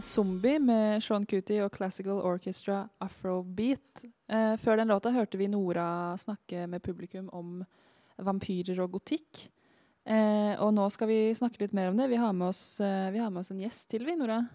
'Zombie' 0.00 0.58
med 0.58 1.02
Sean 1.02 1.24
Cootie 1.26 1.64
og 1.64 1.72
Classical 1.72 2.20
Orchestra 2.20 2.88
Afrobeat. 3.00 4.04
Eh, 4.28 4.56
før 4.56 4.76
den 4.76 4.88
låta 4.88 5.10
hørte 5.10 5.38
vi 5.38 5.46
Nora 5.46 6.16
snakke 6.18 6.66
med 6.66 6.82
publikum 6.82 7.30
om 7.32 7.64
vampyrer 8.18 8.82
og 8.82 8.92
gotikk. 8.92 9.48
Eh, 10.04 10.60
og 10.60 10.74
nå 10.74 10.90
skal 10.90 11.08
vi 11.08 11.34
snakke 11.34 11.62
litt 11.62 11.72
mer 11.72 11.88
om 11.88 11.96
det. 11.96 12.10
Vi 12.10 12.20
har 12.20 12.32
med 12.32 12.48
oss, 12.48 12.80
eh, 12.80 13.16
har 13.16 13.30
med 13.30 13.40
oss 13.40 13.50
en 13.50 13.60
gjest 13.60 13.88
til, 13.88 14.04
vi, 14.04 14.16
Nora. 14.16 14.46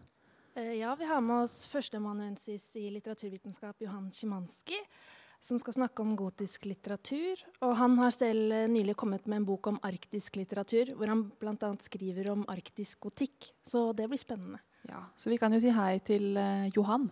Eh, 0.55 0.73
ja, 0.81 0.93
vi 0.95 1.05
har 1.05 1.21
med 1.21 1.43
oss 1.43 1.65
førsteamanuensis 1.65 2.75
i 2.75 2.91
litteraturvitenskap 2.91 3.81
Johan 3.81 4.11
Szymanski, 4.11 4.77
som 5.47 5.59
skal 5.59 5.77
snakke 5.77 6.03
om 6.03 6.15
gotisk 6.19 6.65
litteratur. 6.67 7.39
Og 7.63 7.75
han 7.79 7.95
har 8.01 8.11
selv 8.15 8.51
eh, 8.51 8.67
nylig 8.71 8.97
kommet 8.99 9.27
med 9.27 9.41
en 9.41 9.47
bok 9.47 9.69
om 9.71 9.79
arktisk 9.87 10.39
litteratur, 10.39 10.93
hvor 10.97 11.11
han 11.11 11.27
bl.a. 11.39 11.71
skriver 11.83 12.31
om 12.33 12.45
arktisk 12.51 13.07
gotikk. 13.07 13.51
Så 13.67 13.91
det 13.95 14.09
blir 14.11 14.19
spennende. 14.19 14.59
Ja, 14.87 15.05
Så 15.15 15.29
vi 15.29 15.37
kan 15.37 15.53
jo 15.53 15.59
si 15.59 15.71
hei 15.73 15.97
til 15.99 16.37
uh, 16.39 16.67
Johan. 16.75 17.09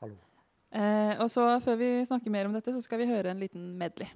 Hallo. 0.00 0.16
Uh, 0.72 1.20
og 1.20 1.28
så 1.32 1.44
før 1.64 1.76
vi 1.80 1.90
snakker 2.08 2.32
mer 2.32 2.48
om 2.48 2.56
dette, 2.56 2.72
så 2.72 2.80
skal 2.84 3.02
vi 3.02 3.08
høre 3.10 3.32
en 3.32 3.40
liten 3.40 3.76
medley. 3.80 4.08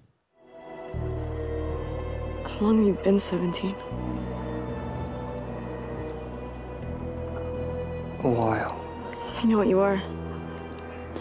How 2.44 2.66
long 2.66 2.78
have 2.78 2.88
you 2.88 2.96
been 3.04 3.20
17? 3.20 3.74
A 8.24 8.28
while. 8.28 8.76
I 9.42 9.46
know 9.46 9.58
what 9.58 9.68
you 9.68 9.80
are. 9.80 10.00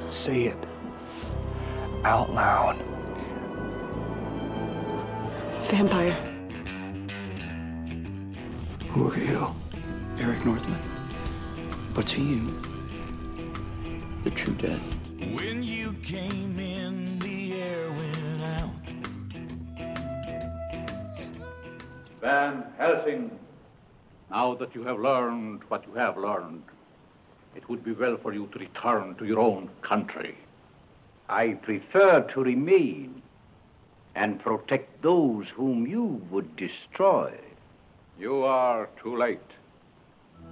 Say 0.08 0.48
it. 0.48 0.71
Out 2.04 2.34
loud. 2.34 2.78
Vampire. 5.70 6.18
Who 8.90 9.12
are 9.12 9.18
you? 9.18 9.56
Eric 10.18 10.44
Northman. 10.44 10.82
But 11.94 12.08
to 12.08 12.24
you, 12.24 12.42
the 14.24 14.32
true 14.32 14.56
death. 14.56 14.96
When 15.36 15.62
you 15.62 15.94
came 16.02 16.60
in, 16.60 17.20
the 17.20 17.62
air 17.62 17.92
went 17.92 18.42
out. 18.42 18.70
Van 22.20 22.64
Helsing, 22.80 23.38
now 24.32 24.56
that 24.56 24.74
you 24.74 24.84
have 24.84 25.00
learned 25.00 25.62
what 25.68 25.86
you 25.86 25.94
have 25.94 26.18
learned, 26.18 26.64
it 27.56 27.70
would 27.70 27.84
be 27.84 27.92
well 27.92 28.18
for 28.18 28.34
you 28.34 28.48
to 28.54 28.60
return 28.60 29.14
to 29.16 29.26
your 29.26 29.40
own 29.40 29.70
country. 29.84 30.36
I 31.32 31.54
prefer 31.54 32.28
to 32.34 32.44
remain 32.44 33.22
and 34.16 34.38
protect 34.38 35.02
those 35.02 35.48
whom 35.56 35.88
you 35.88 36.22
would 36.30 36.58
destroy. 36.58 37.32
You 38.20 38.44
are 38.44 38.90
too 39.02 39.16
late. 39.16 39.40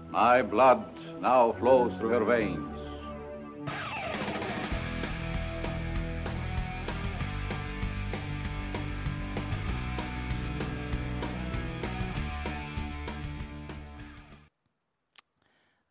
My 0.10 0.42
blood 0.42 0.86
now 1.20 1.52
flows 1.60 1.92
through 2.00 2.12
your 2.12 2.24
veins. 2.24 2.80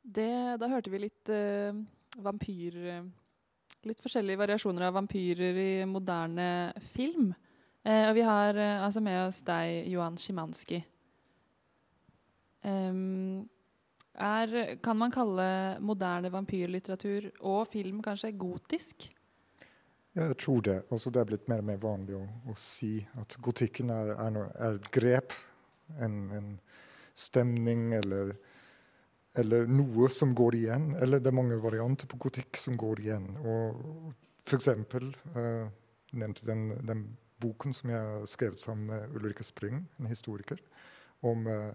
Det, 0.03 0.57
da 0.57 0.66
hørte 0.66 0.90
vi 0.90 1.05
litt 1.05 1.29
eh, 1.29 1.77
vampyr... 2.24 2.85
eh, 2.88 3.03
Litt 3.87 4.01
forskjellige 4.03 4.41
variasjoner 4.41 4.88
av 4.88 4.97
vampyrer 4.97 5.59
i 5.62 5.73
moderne 5.87 6.49
film. 6.95 7.31
Eh, 7.87 8.09
og 8.09 8.17
vi 8.17 8.25
har 8.27 8.59
eh, 8.59 8.81
altså 8.83 9.03
med 9.05 9.21
oss 9.29 9.38
deg, 9.47 9.87
Johan 9.93 10.19
Szymanski. 10.19 10.81
Um, 12.67 13.47
er, 14.19 14.81
kan 14.83 14.99
man 14.99 15.14
kalle 15.14 15.47
moderne 15.79 16.33
vampyrlitteratur 16.35 17.31
og 17.47 17.69
film 17.71 18.03
kanskje 18.03 18.33
gotisk? 18.35 19.07
Ja, 20.17 20.25
jeg 20.25 20.41
tror 20.43 20.64
det. 20.67 20.81
Altså, 20.91 21.12
det 21.14 21.23
er 21.23 21.31
blitt 21.31 21.49
mer 21.49 21.62
og 21.62 21.69
mer 21.69 21.79
vanlig 21.83 22.17
å, 22.19 22.25
å 22.51 22.57
si 22.59 22.97
at 23.21 23.38
gotikken 23.45 23.93
er, 23.95 24.11
er, 24.17 24.33
no, 24.35 24.49
er 24.59 24.81
et 24.81 24.91
grep, 24.91 25.37
en, 26.03 26.19
en 26.35 26.49
stemning 27.14 27.93
eller, 27.95 28.35
eller 29.37 29.67
noe 29.71 30.09
som 30.12 30.35
går 30.35 30.57
igjen. 30.59 30.91
Eller 31.03 31.21
det 31.21 31.31
er 31.31 31.37
mange 31.37 31.59
varianter 31.62 32.09
på 32.11 32.19
gotikk 32.25 32.59
som 32.61 32.77
går 32.81 33.03
igjen. 33.05 33.29
Og 33.43 34.12
for 34.49 34.57
eksempel, 34.57 35.11
eh, 35.37 35.69
nevnte 36.12 36.47
den, 36.49 36.71
den, 36.87 37.09
boken 37.38 37.71
som 37.71 37.91
jeg 37.93 37.99
har 38.03 38.25
skrevet 38.27 38.59
sammen 38.59 38.88
med 38.91 39.12
Ulrikke 39.14 39.45
Spring, 39.47 39.85
en 40.01 40.09
historiker, 40.11 40.59
om, 41.23 41.45
uh, 41.47 41.71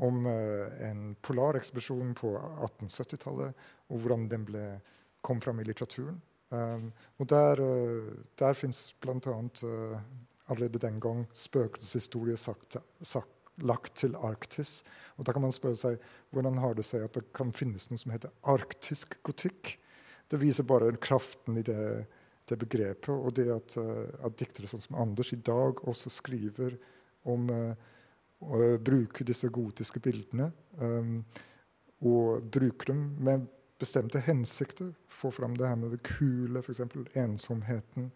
om 0.00 0.24
uh, 0.24 0.72
en 0.88 1.02
polarekspedisjon 1.20 2.14
på 2.16 2.30
1870-tallet, 2.38 3.52
og 3.92 4.00
hvordan 4.00 4.24
den 4.30 4.46
ble, 4.48 4.62
kom 5.20 5.42
fram 5.44 5.60
i 5.60 5.66
litteraturen. 5.68 6.16
Um, 6.48 6.88
og 7.20 7.28
der, 7.28 7.60
uh, 7.60 8.24
der 8.40 8.56
fins 8.56 8.94
bl.a. 9.04 9.36
Uh, 9.36 10.00
allerede 10.48 10.80
den 10.80 11.00
gang 11.00 11.26
spøkelseshistorie 11.32 12.36
sagt, 12.36 12.76
sagt, 13.02 13.31
lagt 13.60 13.96
til 14.00 14.16
Arktis. 14.16 14.80
Og 15.18 15.26
da 15.26 15.34
kan 15.34 15.44
man 15.44 15.54
spørre 15.54 15.78
seg 15.78 16.02
hvordan 16.32 16.58
har 16.62 16.74
det 16.78 16.86
seg 16.88 17.04
at 17.06 17.18
det 17.18 17.26
kan 17.36 17.52
finnes 17.54 17.88
noe 17.90 18.00
som 18.00 18.14
heter 18.14 18.32
arktisk 18.48 19.18
gotikk. 19.26 19.76
Det 20.32 20.40
viser 20.40 20.64
bare 20.64 20.94
kraften 21.02 21.58
i 21.60 21.64
det, 21.66 22.06
det 22.48 22.58
begrepet, 22.58 23.12
og 23.12 23.34
det 23.36 23.48
at, 23.52 23.76
uh, 23.76 24.08
at, 24.24 24.38
diktere 24.40 24.70
sånn 24.70 24.84
som 24.86 24.98
Anders 25.02 25.34
i 25.36 25.40
dag 25.44 25.82
også 25.88 26.12
skriver 26.12 26.78
om 27.28 27.50
uh, 27.52 27.74
å 28.42 28.76
bruke 28.82 29.26
disse 29.28 29.50
gotiske 29.52 30.00
bildene. 30.02 30.50
Um, 30.80 31.20
og 32.02 32.48
bruker 32.50 32.90
dem 32.90 33.02
med 33.22 33.44
bestemte 33.82 34.22
hensikter. 34.22 34.90
Få 35.06 35.30
fram 35.30 35.54
det 35.58 35.68
her 35.68 35.78
med 35.78 35.94
det 35.94 36.02
kule, 36.06 36.62
f.eks. 36.62 36.82
ensomheten, 37.18 38.08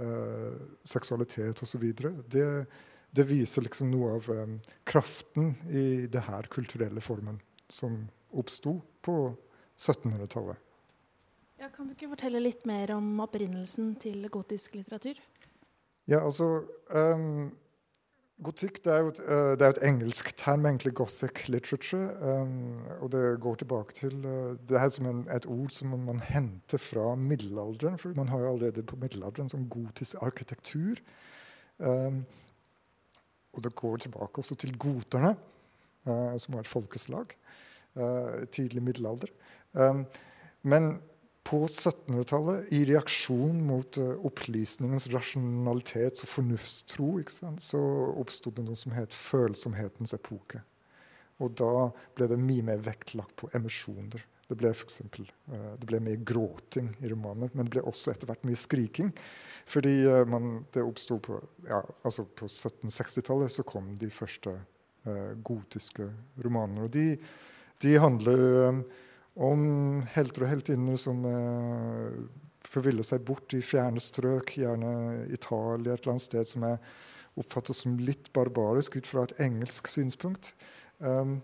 uh, 0.00 0.56
seksualitet 0.84 1.60
osv. 1.66 1.84
Det, 2.32 2.46
det 3.16 3.26
viser 3.30 3.64
liksom 3.64 3.90
noe 3.92 4.16
av 4.18 4.28
um, 4.30 4.58
kraften 4.88 5.54
i 5.70 6.06
det 6.12 6.22
her 6.28 6.48
kulturelle 6.52 7.02
formen 7.04 7.40
som 7.72 8.04
oppsto 8.36 8.78
på 9.06 9.16
1700-tallet. 9.76 10.56
Ja, 11.56 11.70
kan 11.72 11.88
du 11.88 11.94
ikke 11.94 12.12
fortelle 12.12 12.42
litt 12.42 12.66
mer 12.68 12.92
om 12.96 13.14
opprinnelsen 13.24 13.94
til 14.00 14.26
gotisk 14.32 14.76
litteratur? 14.76 15.20
Ja, 16.06 16.20
altså 16.20 16.66
um, 16.92 17.54
Gotikk 18.44 18.82
det 18.84 18.92
er, 18.92 18.98
jo 19.00 19.08
et, 19.14 19.18
uh, 19.24 19.54
det 19.56 19.64
er 19.64 19.72
et 19.72 19.78
engelsk 19.88 20.28
term, 20.36 20.66
egentlig 20.68 20.92
gothic 20.98 21.46
literature. 21.48 22.10
Um, 22.20 22.82
og 23.00 23.08
det 23.14 23.22
går 23.40 23.62
tilbake 23.62 23.96
til 23.96 24.18
Det 24.68 24.76
er 24.76 24.90
som 24.92 25.08
en, 25.08 25.22
et 25.32 25.48
ord 25.48 25.72
som 25.72 25.96
man 25.96 26.20
henter 26.20 26.78
fra 26.78 27.14
middelalderen. 27.16 27.96
For 27.98 28.12
man 28.14 28.28
har 28.28 28.44
jo 28.44 28.50
allerede 28.52 28.84
på 28.84 29.00
middelalderen 29.00 29.48
sånn 29.48 29.64
gotisk 29.72 30.20
arkitektur. 30.20 31.00
Um, 31.80 32.26
og 33.56 33.64
det 33.64 33.74
går 33.78 34.04
tilbake 34.04 34.42
også 34.42 34.56
til 34.60 34.76
goterne, 34.78 35.34
uh, 36.06 36.36
som 36.38 36.56
var 36.56 36.64
et 36.64 36.72
folkeslag. 36.72 37.36
tidlig 38.52 38.82
middelalder. 38.84 39.30
Um, 39.72 40.02
men 40.68 40.98
på 41.48 41.62
1700-tallet, 41.64 42.66
i 42.76 42.82
reaksjon 42.84 43.62
mot 43.64 43.96
opplysningens 43.96 45.06
rasjonalitets- 45.08 46.26
og 46.26 46.28
fornuftstro, 46.28 47.08
så 47.24 47.80
oppsto 48.20 48.52
det 48.52 48.66
noe 48.66 48.76
som 48.76 48.92
het 48.92 49.16
følsomhetens 49.16 50.12
epoke. 50.12 50.60
Og 51.40 51.56
da 51.56 51.88
ble 52.18 52.28
det 52.28 52.38
mye 52.40 52.66
mer 52.68 52.84
vektlagt 52.84 53.32
på 53.40 53.48
emosjoner. 53.56 54.20
Det 54.46 54.58
ble, 54.60 54.70
for 54.76 54.86
eksempel, 54.86 55.26
uh, 55.52 55.74
det 55.80 55.88
ble 55.90 56.00
mye 56.04 56.22
gråting 56.26 56.92
i 57.02 57.10
romanene, 57.10 57.50
men 57.54 57.66
det 57.66 57.76
ble 57.76 57.86
også 57.90 58.12
etter 58.12 58.30
hvert 58.30 58.46
mye 58.46 58.60
skriking. 58.60 59.10
Fordi 59.66 59.96
uh, 60.06 60.22
man, 60.30 60.62
det 60.74 60.84
oppsto 60.86 61.18
på, 61.22 61.40
ja, 61.66 61.82
altså 62.06 62.26
på 62.38 62.48
1760-tallet 62.50 63.58
så 63.58 63.66
kom 63.66 63.94
de 64.00 64.10
første 64.10 64.58
gotiske 65.46 66.02
romanene. 66.42 66.88
Og 66.88 66.90
de, 66.90 67.12
de 67.78 67.92
handler 68.02 68.40
om 69.36 70.02
helter 70.14 70.46
og 70.46 70.50
heltinner 70.50 70.98
som 71.00 71.20
uh, 71.28 72.24
forviller 72.66 73.06
seg 73.06 73.24
bort 73.26 73.52
i 73.56 73.62
fjerne 73.64 74.00
strøk, 74.02 74.56
gjerne 74.62 75.26
Italia, 75.32 75.94
et 75.94 76.00
eller 76.00 76.16
annet 76.16 76.26
sted 76.26 76.48
som 76.48 76.64
er 76.66 76.80
oppfattet 77.36 77.76
som 77.76 77.98
litt 78.00 78.30
barbarisk 78.36 78.96
ut 78.96 79.10
fra 79.10 79.26
et 79.26 79.36
engelsk 79.44 79.90
synspunkt. 79.92 80.54
Um, 80.98 81.38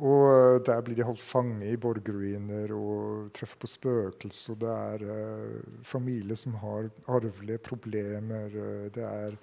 og 0.00 0.62
der 0.64 0.80
blir 0.80 0.96
de 0.96 1.04
holdt 1.04 1.20
fange 1.20 1.66
i 1.68 1.76
borgerruiner 1.76 2.70
og 2.72 3.26
treffer 3.36 3.60
på 3.60 3.68
spøkelser. 3.68 4.56
Det 4.56 4.70
er 4.72 5.04
uh, 5.04 5.82
familier 5.84 6.38
som 6.38 6.54
har 6.62 6.88
arvelige 7.12 7.60
problemer. 7.60 8.48
Uh, 8.56 8.86
det 8.94 9.04
er 9.04 9.36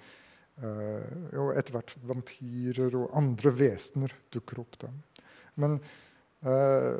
uh, 0.64 1.38
Og 1.38 1.54
etter 1.54 1.76
hvert 1.76 1.94
vampyrer 2.02 2.98
og 2.98 3.14
andre 3.14 3.54
vesener 3.54 4.16
dukker 4.34 4.64
opp. 4.64 4.74
Da. 4.82 4.90
Men 5.54 5.78
uh, 6.42 6.98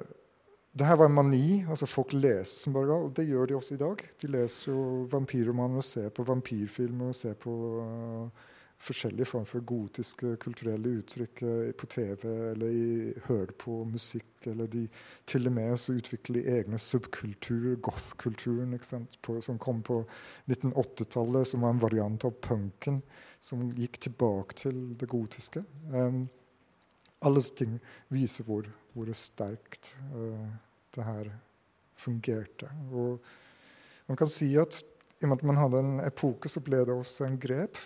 det 0.71 0.87
her 0.87 1.01
var 1.03 1.11
en 1.11 1.19
mani. 1.19 1.65
altså 1.67 1.91
Folk 1.91 2.15
leser 2.15 2.55
som 2.55 2.79
bare 2.79 3.03
og 3.03 3.17
det 3.17 3.27
gjør 3.27 3.51
de 3.51 3.59
også 3.59 3.75
i 3.75 3.83
dag. 3.83 4.07
De 4.23 4.31
leser 4.31 4.71
jo 4.71 5.09
vampyrromaner 5.11 5.83
og 5.83 5.91
ser 5.91 6.09
på 6.15 6.23
vampyrfilmer 6.23 7.11
og 7.11 7.19
ser 7.19 7.35
på 7.35 7.57
uh, 7.83 8.49
forskjellige 8.81 9.29
form 9.29 9.45
for 9.49 9.65
gotiske 9.69 10.35
kulturelle 10.41 10.95
uttrykk 11.01 11.43
uh, 11.45 11.71
på 11.77 11.89
TV 11.93 12.25
eller 12.27 12.73
i, 12.73 13.13
hører 13.27 13.53
på 13.61 13.83
musikk. 13.89 14.29
Eller 14.49 14.71
de 14.73 14.87
til 15.29 15.51
og 15.51 15.55
med 15.57 15.77
så 15.81 15.99
utvikler 15.99 16.41
de 16.41 16.55
egne 16.57 16.81
subkulturer, 16.81 17.77
goth-kulturen, 17.85 18.73
som 18.81 19.61
kom 19.61 19.83
på 19.85 20.01
1980-tallet, 20.49 21.51
som 21.51 21.67
var 21.67 21.77
en 21.77 21.83
variant 21.83 22.25
av 22.25 22.37
punken, 22.41 23.03
som 23.41 23.69
gikk 23.77 24.01
tilbake 24.01 24.57
til 24.65 24.81
det 25.01 25.11
gotiske. 25.13 25.65
Um, 25.93 26.25
alle 27.21 27.45
ting 27.57 27.77
viser 28.09 28.49
hvor, 28.49 28.69
hvor 28.95 29.13
sterkt 29.13 29.93
uh, 30.15 30.49
det 30.97 31.05
her 31.05 31.31
fungerte. 32.01 32.71
Og 32.93 33.21
man 34.09 34.19
kan 34.19 34.33
si 34.33 34.55
at 34.59 34.81
i 35.21 35.27
og 35.27 35.35
med 35.35 35.37
at 35.37 35.49
man 35.51 35.61
hadde 35.61 35.81
en 35.85 35.97
epoke, 36.01 36.49
så 36.49 36.63
ble 36.65 36.81
det 36.89 36.95
også 36.95 37.27
en 37.27 37.37
grep. 37.41 37.77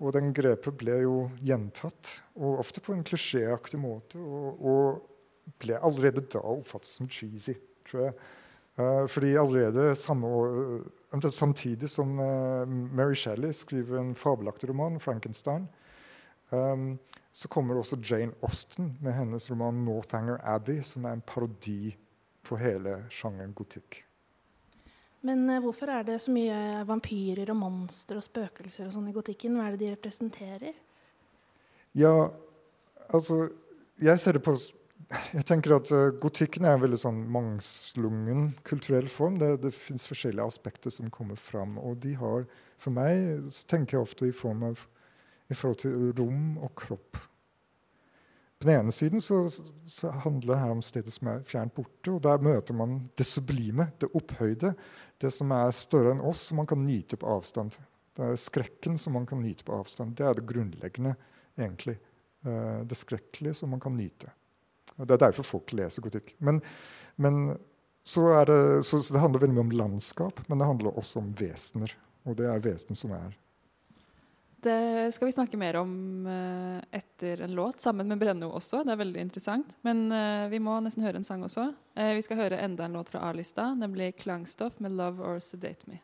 Og 0.00 0.14
den 0.16 0.32
grepet 0.34 0.76
ble 0.80 1.00
jo 1.04 1.16
gjentatt, 1.44 2.16
og 2.34 2.60
ofte 2.62 2.82
på 2.82 2.94
en 2.94 3.04
klisjéaktig 3.06 3.80
måte. 3.80 4.18
Og, 4.18 4.62
og, 4.62 5.08
ble 5.58 5.74
allerede 5.82 6.22
da 6.30 6.38
oppfattet 6.38 6.86
som 6.86 7.08
cheesy, 7.10 7.56
tror 7.86 8.04
jeg. 8.04 8.12
Uh, 8.78 9.08
fordi 9.10 9.32
allerede 9.36 9.96
samme 9.98 10.26
år, 10.26 10.52
uh, 11.12 11.26
samtidig 11.28 11.90
som 11.90 12.14
uh, 12.18 12.62
Mary 12.66 13.14
Shelley 13.18 13.52
skriver 13.52 13.98
en 13.98 14.14
fabelaktig 14.14 14.70
roman, 14.70 15.00
'Frankenstein', 15.00 15.66
um, 16.52 16.98
så 17.32 17.48
kommer 17.48 17.74
også 17.74 17.98
Jane 18.10 18.32
Austen 18.42 18.96
med 19.00 19.12
hennes 19.12 19.50
roman 19.50 19.84
'Northanger 19.84 20.38
Abbey', 20.44 20.82
som 20.82 21.04
er 21.04 21.12
en 21.12 21.26
parodi 21.26 21.96
på 22.42 22.56
hele 22.56 23.04
sjangeren 23.10 23.52
gotikk. 23.54 24.04
Men 25.26 25.44
uh, 25.50 25.60
hvorfor 25.62 25.90
er 25.94 26.06
det 26.06 26.18
så 26.22 26.34
mye 26.34 26.82
vampyrer 26.88 27.50
og 27.54 27.58
monstre 27.60 28.18
og 28.18 28.26
spøkelser 28.26 28.88
og 28.88 28.94
sånn 28.96 29.10
i 29.10 29.16
gotikken? 29.16 29.56
Hva 29.56 29.68
er 29.68 29.76
det 29.76 29.84
de 29.84 29.96
representerer? 29.96 30.78
Ja, 31.98 32.30
altså 33.12 33.48
Jeg 34.02 34.18
ser 34.18 34.38
det 34.38 34.46
på 34.46 34.56
jeg 35.12 35.44
tenker 35.44 35.74
at 35.76 35.90
uh, 35.92 36.08
Gotikken 36.22 36.64
er 36.64 36.76
en 36.76 36.82
veldig 36.84 36.98
sånn 37.02 37.18
mangslungen 37.32 38.52
kulturell 38.64 39.10
form. 39.12 39.36
Det, 39.40 39.58
det 39.60 39.74
fins 39.76 40.06
forskjellige 40.08 40.46
aspekter 40.48 40.94
som 40.94 41.10
kommer 41.12 41.36
fram. 41.36 41.76
Og 41.82 41.98
de 42.00 42.14
har, 42.16 42.46
for 42.80 42.94
meg 42.96 43.42
så 43.52 43.66
tenker 43.74 43.98
jeg 43.98 44.06
ofte 44.06 44.30
i 44.30 44.34
form 44.36 44.64
av 44.70 44.86
i 45.52 45.56
forhold 45.58 45.82
til 45.82 46.12
rom 46.16 46.56
og 46.64 46.72
kropp. 46.78 47.18
På 48.62 48.68
den 48.68 48.78
ene 48.78 48.92
siden 48.94 49.20
så, 49.20 49.48
så 49.84 50.10
handler 50.22 50.54
det 50.54 50.60
her 50.60 50.70
om 50.70 50.82
stedet 50.86 51.10
som 51.10 51.32
er 51.32 51.40
fjernt 51.42 51.72
borte. 51.74 52.12
og 52.12 52.20
Der 52.22 52.38
møter 52.38 52.76
man 52.78 53.00
det 53.18 53.26
sublime, 53.26 53.88
det 53.98 54.12
opphøyde, 54.14 54.70
det 55.18 55.32
som 55.34 55.50
er 55.56 55.72
større 55.74 56.12
enn 56.14 56.22
oss, 56.22 56.44
som 56.46 56.60
man 56.60 56.68
kan 56.70 56.84
nyte 56.86 57.18
på 57.18 57.26
avstand. 57.26 57.74
Det 58.14 58.22
er 58.22 58.38
skrekken 58.38 58.94
som 59.02 59.16
man 59.18 59.26
kan 59.26 59.42
nyte 59.42 59.66
på 59.66 59.74
avstand. 59.74 60.14
Det 60.14 60.28
er 60.28 60.38
det 60.38 60.46
grunnleggende, 60.46 61.16
egentlig. 61.58 61.96
Eh, 62.46 62.78
det 62.86 63.00
skrekkelige 63.00 63.58
som 63.64 63.74
man 63.74 63.82
kan 63.82 63.98
nyte. 63.98 64.30
Og 64.94 65.08
Det 65.08 65.16
er 65.16 65.24
derfor 65.24 65.48
folk 65.48 65.74
leser 65.74 66.06
gotikk. 66.06 66.30
Men, 66.38 66.62
men 67.18 67.56
så, 68.06 68.28
det, 68.46 68.60
så, 68.86 69.02
så 69.02 69.16
det 69.16 69.24
handler 69.26 69.42
veldig 69.42 69.58
mye 69.58 69.66
om 69.66 69.78
landskap, 69.82 70.38
men 70.46 70.62
det 70.62 70.70
handler 70.70 71.02
også 71.02 71.18
om 71.18 71.34
vesener. 71.34 71.98
Og 72.30 72.38
det 72.38 72.46
er 72.46 72.62
vesen 72.62 72.94
som 72.94 73.18
er 73.18 73.34
det 74.62 75.12
skal 75.14 75.26
vi 75.26 75.34
snakke 75.34 75.58
mer 75.58 75.76
om 75.80 75.92
uh, 76.26 76.78
etter 76.94 77.40
en 77.42 77.54
låt, 77.54 77.80
sammen 77.80 78.08
med 78.08 78.20
Brenno 78.20 78.52
også. 78.54 78.84
Det 78.86 78.94
er 78.94 79.00
veldig 79.02 79.24
interessant. 79.26 79.74
Men 79.82 80.06
uh, 80.14 80.46
vi 80.52 80.62
må 80.62 80.78
nesten 80.84 81.02
høre 81.02 81.18
en 81.18 81.26
sang 81.26 81.42
også. 81.42 81.72
Vi 81.92 82.22
skal 82.24 82.38
høre 82.38 82.62
enda 82.62 82.86
en 82.86 82.96
låt 82.96 83.10
fra 83.12 83.26
A-lista, 83.28 83.74
nemlig 83.74 84.14
'Klangstoff' 84.22 84.80
med 84.80 84.94
'Love 84.96 85.20
or 85.20 85.38
Sedate 85.42 85.90
Me'. 85.90 86.00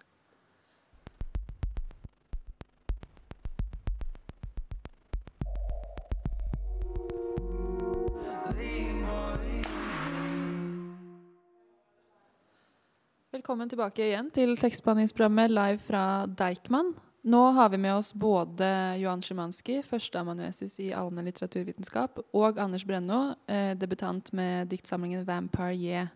Velkommen 13.39 13.69
tilbake 13.71 14.03
igjen 14.03 14.33
til 14.35 14.57
tekstbehandlingsprogrammet 14.59 15.53
live 15.53 15.79
fra 15.79 16.27
Deichman. 16.27 16.91
Nå 17.23 17.41
har 17.51 17.69
vi 17.69 17.79
med 17.79 17.95
oss 17.95 18.15
både 18.15 18.97
Johan 18.99 19.23
Szymanski, 19.23 19.81
førsteamanuensis 19.83 20.79
i 20.81 20.93
allmenn 20.95 21.27
litteraturvitenskap, 21.27 22.21
og 22.33 22.59
Anders 22.63 22.85
Brenno, 22.87 23.35
eh, 23.47 23.75
debutant 23.75 24.33
med 24.33 24.69
diktsamlingen 24.69 25.25
'Vampire 25.25 25.75
Ye'. 25.75 26.09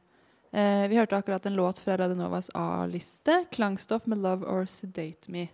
Eh, 0.52 0.88
vi 0.88 0.96
hørte 0.96 1.16
akkurat 1.16 1.46
en 1.46 1.56
låt 1.56 1.78
fra 1.78 1.96
Radenovas 1.96 2.50
A-liste, 2.54 3.46
'Klangstoff 3.50 4.06
med 4.06 4.18
'Love 4.18 4.46
or 4.46 4.66
Sedate 4.66 5.28
Me'. 5.28 5.48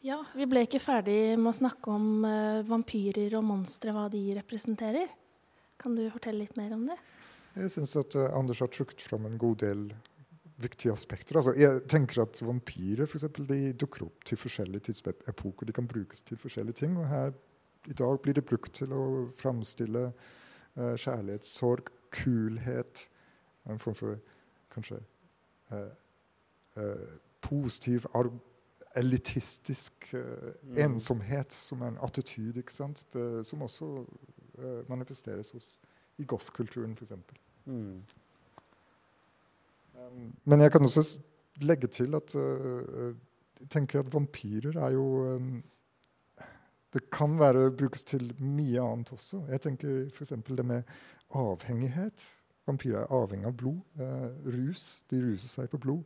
Ja, 0.00 0.24
vi 0.34 0.46
ble 0.46 0.66
ikke 0.66 0.82
ferdig 0.84 1.38
med 1.38 1.48
å 1.48 1.56
snakke 1.56 1.88
om 1.88 2.24
eh, 2.24 2.62
vampyrer 2.62 3.34
og 3.38 3.44
monstre, 3.44 3.90
hva 3.90 4.10
de 4.12 4.34
representerer. 4.36 5.08
Kan 5.80 5.94
du 5.96 6.10
fortelle 6.10 6.44
litt 6.44 6.56
mer 6.56 6.74
om 6.76 6.86
det? 6.86 6.98
Jeg 7.56 7.70
syns 7.70 7.96
at 7.96 8.14
eh, 8.14 8.38
Anders 8.38 8.60
har 8.60 8.68
trukket 8.68 9.00
fram 9.02 9.24
en 9.26 9.38
god 9.38 9.62
del 9.64 9.86
viktige 10.56 10.92
aspekter. 10.92 11.36
Altså, 11.36 11.52
jeg 11.58 11.82
tenker 11.88 12.22
at 12.22 12.38
Vampyrer 12.46 13.06
for 13.06 13.18
eksempel, 13.18 13.48
de 13.48 13.72
dukker 13.72 14.06
opp 14.06 14.24
til 14.24 14.38
forskjellige 14.38 14.80
tidsepoker. 14.80 15.66
De 15.66 15.72
kan 15.72 15.88
brukes 15.88 16.22
til 16.22 16.38
forskjellige 16.38 16.74
ting. 16.74 16.98
og 16.98 17.08
her 17.08 17.32
I 17.86 17.92
dag 17.92 18.20
blir 18.20 18.34
det 18.34 18.44
brukt 18.44 18.72
til 18.72 18.92
å 18.92 19.30
framstille 19.38 20.06
uh, 20.76 20.94
kjærlighetssorg, 20.96 21.90
kulhet, 22.10 23.08
en 23.70 23.78
form 23.78 23.94
for 23.94 24.16
kanskje 24.72 25.00
uh, 25.72 25.90
uh, 26.76 27.18
positiv 27.40 28.06
elitistisk 28.96 30.14
Mm. 30.14 30.78
ensomhet 30.78 31.52
som 31.52 31.82
er 31.82 31.88
en 31.88 31.98
attityd, 32.02 32.56
ikke 32.56 32.72
sant? 32.72 33.06
Det, 33.12 33.46
som 33.46 33.62
også 33.62 34.06
manifesteres 34.88 35.50
hos, 35.50 35.80
i 36.18 36.24
goth-kulturen, 36.24 36.92
f.eks. 36.94 37.12
Mm. 37.64 38.04
Um, 39.94 40.34
men 40.44 40.60
jeg 40.60 40.72
kan 40.74 40.82
også 40.82 41.20
legge 41.62 41.86
til 41.86 42.14
at 42.18 42.34
eh, 42.34 43.14
jeg 43.60 43.68
tenker 43.70 44.00
at 44.02 44.12
vampyrer 44.12 44.74
er 44.82 44.90
jo 44.96 45.04
um, 45.36 45.62
Det 46.94 47.10
kan 47.10 47.38
være 47.38 47.76
brukes 47.76 48.04
til 48.04 48.34
mye 48.38 48.82
annet 48.82 49.12
også. 49.12 49.44
Jeg 49.50 49.60
tenker 49.60 50.08
f.eks. 50.14 50.32
det 50.46 50.66
med 50.66 50.82
avhengighet. 51.34 52.22
Vampyrer 52.66 53.00
er 53.02 53.12
avhengig 53.12 53.46
av 53.46 53.56
blod. 53.56 53.80
eh, 53.98 54.30
rus. 54.46 55.04
De 55.10 55.22
ruser 55.22 55.48
seg 55.48 55.70
på 55.70 55.78
blod. 55.82 56.04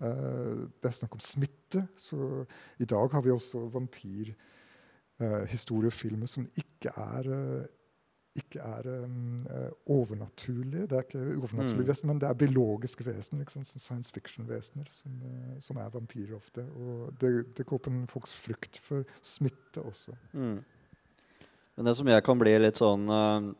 Eh, 0.00 0.56
det 0.76 0.84
er 0.90 0.92
snakk 0.92 1.14
om 1.16 1.20
smitte. 1.24 1.88
Så 1.96 2.44
i 2.78 2.84
dag 2.84 3.10
har 3.12 3.20
vi 3.24 3.30
også 3.32 3.58
vampyrhistoriefilmer 3.74 6.26
som 6.26 6.50
ikke 6.54 6.90
er 6.92 7.24
eh, 7.38 7.64
ikke 8.42 8.60
er 8.62 8.86
um, 9.04 9.46
overnaturlige. 9.92 10.86
Det 10.90 10.96
er 10.98 11.04
ikke 11.04 11.22
overnaturlige 11.40 11.84
Mm. 11.84 11.90
vesen, 11.90 12.06
men 12.10 12.18
det 12.22 12.28
er 12.28 12.38
biologiske 12.40 13.04
vesener. 13.06 13.44
Liksom, 13.44 13.64
som 13.64 13.80
science 13.80 14.12
fiction-vesener 14.12 14.86
som, 14.92 15.12
eh, 15.24 15.60
som 15.60 15.76
er 15.78 15.90
vampyrer 15.90 16.36
ofte. 16.36 16.64
Og 16.76 17.12
det, 17.20 17.54
det 17.56 17.66
går 17.66 17.78
på 17.78 17.90
en 17.92 18.06
folks 18.06 18.32
frykt 18.34 18.78
for 18.82 19.04
smitte 19.22 19.82
også. 19.82 20.14
Mm. 20.32 20.64
Men 21.76 21.84
det 21.84 21.96
som 21.96 22.08
jeg 22.08 22.24
kan 22.24 22.38
bli 22.40 22.54
litt 22.58 22.78
sånn 22.80 23.04
uh, 23.10 23.52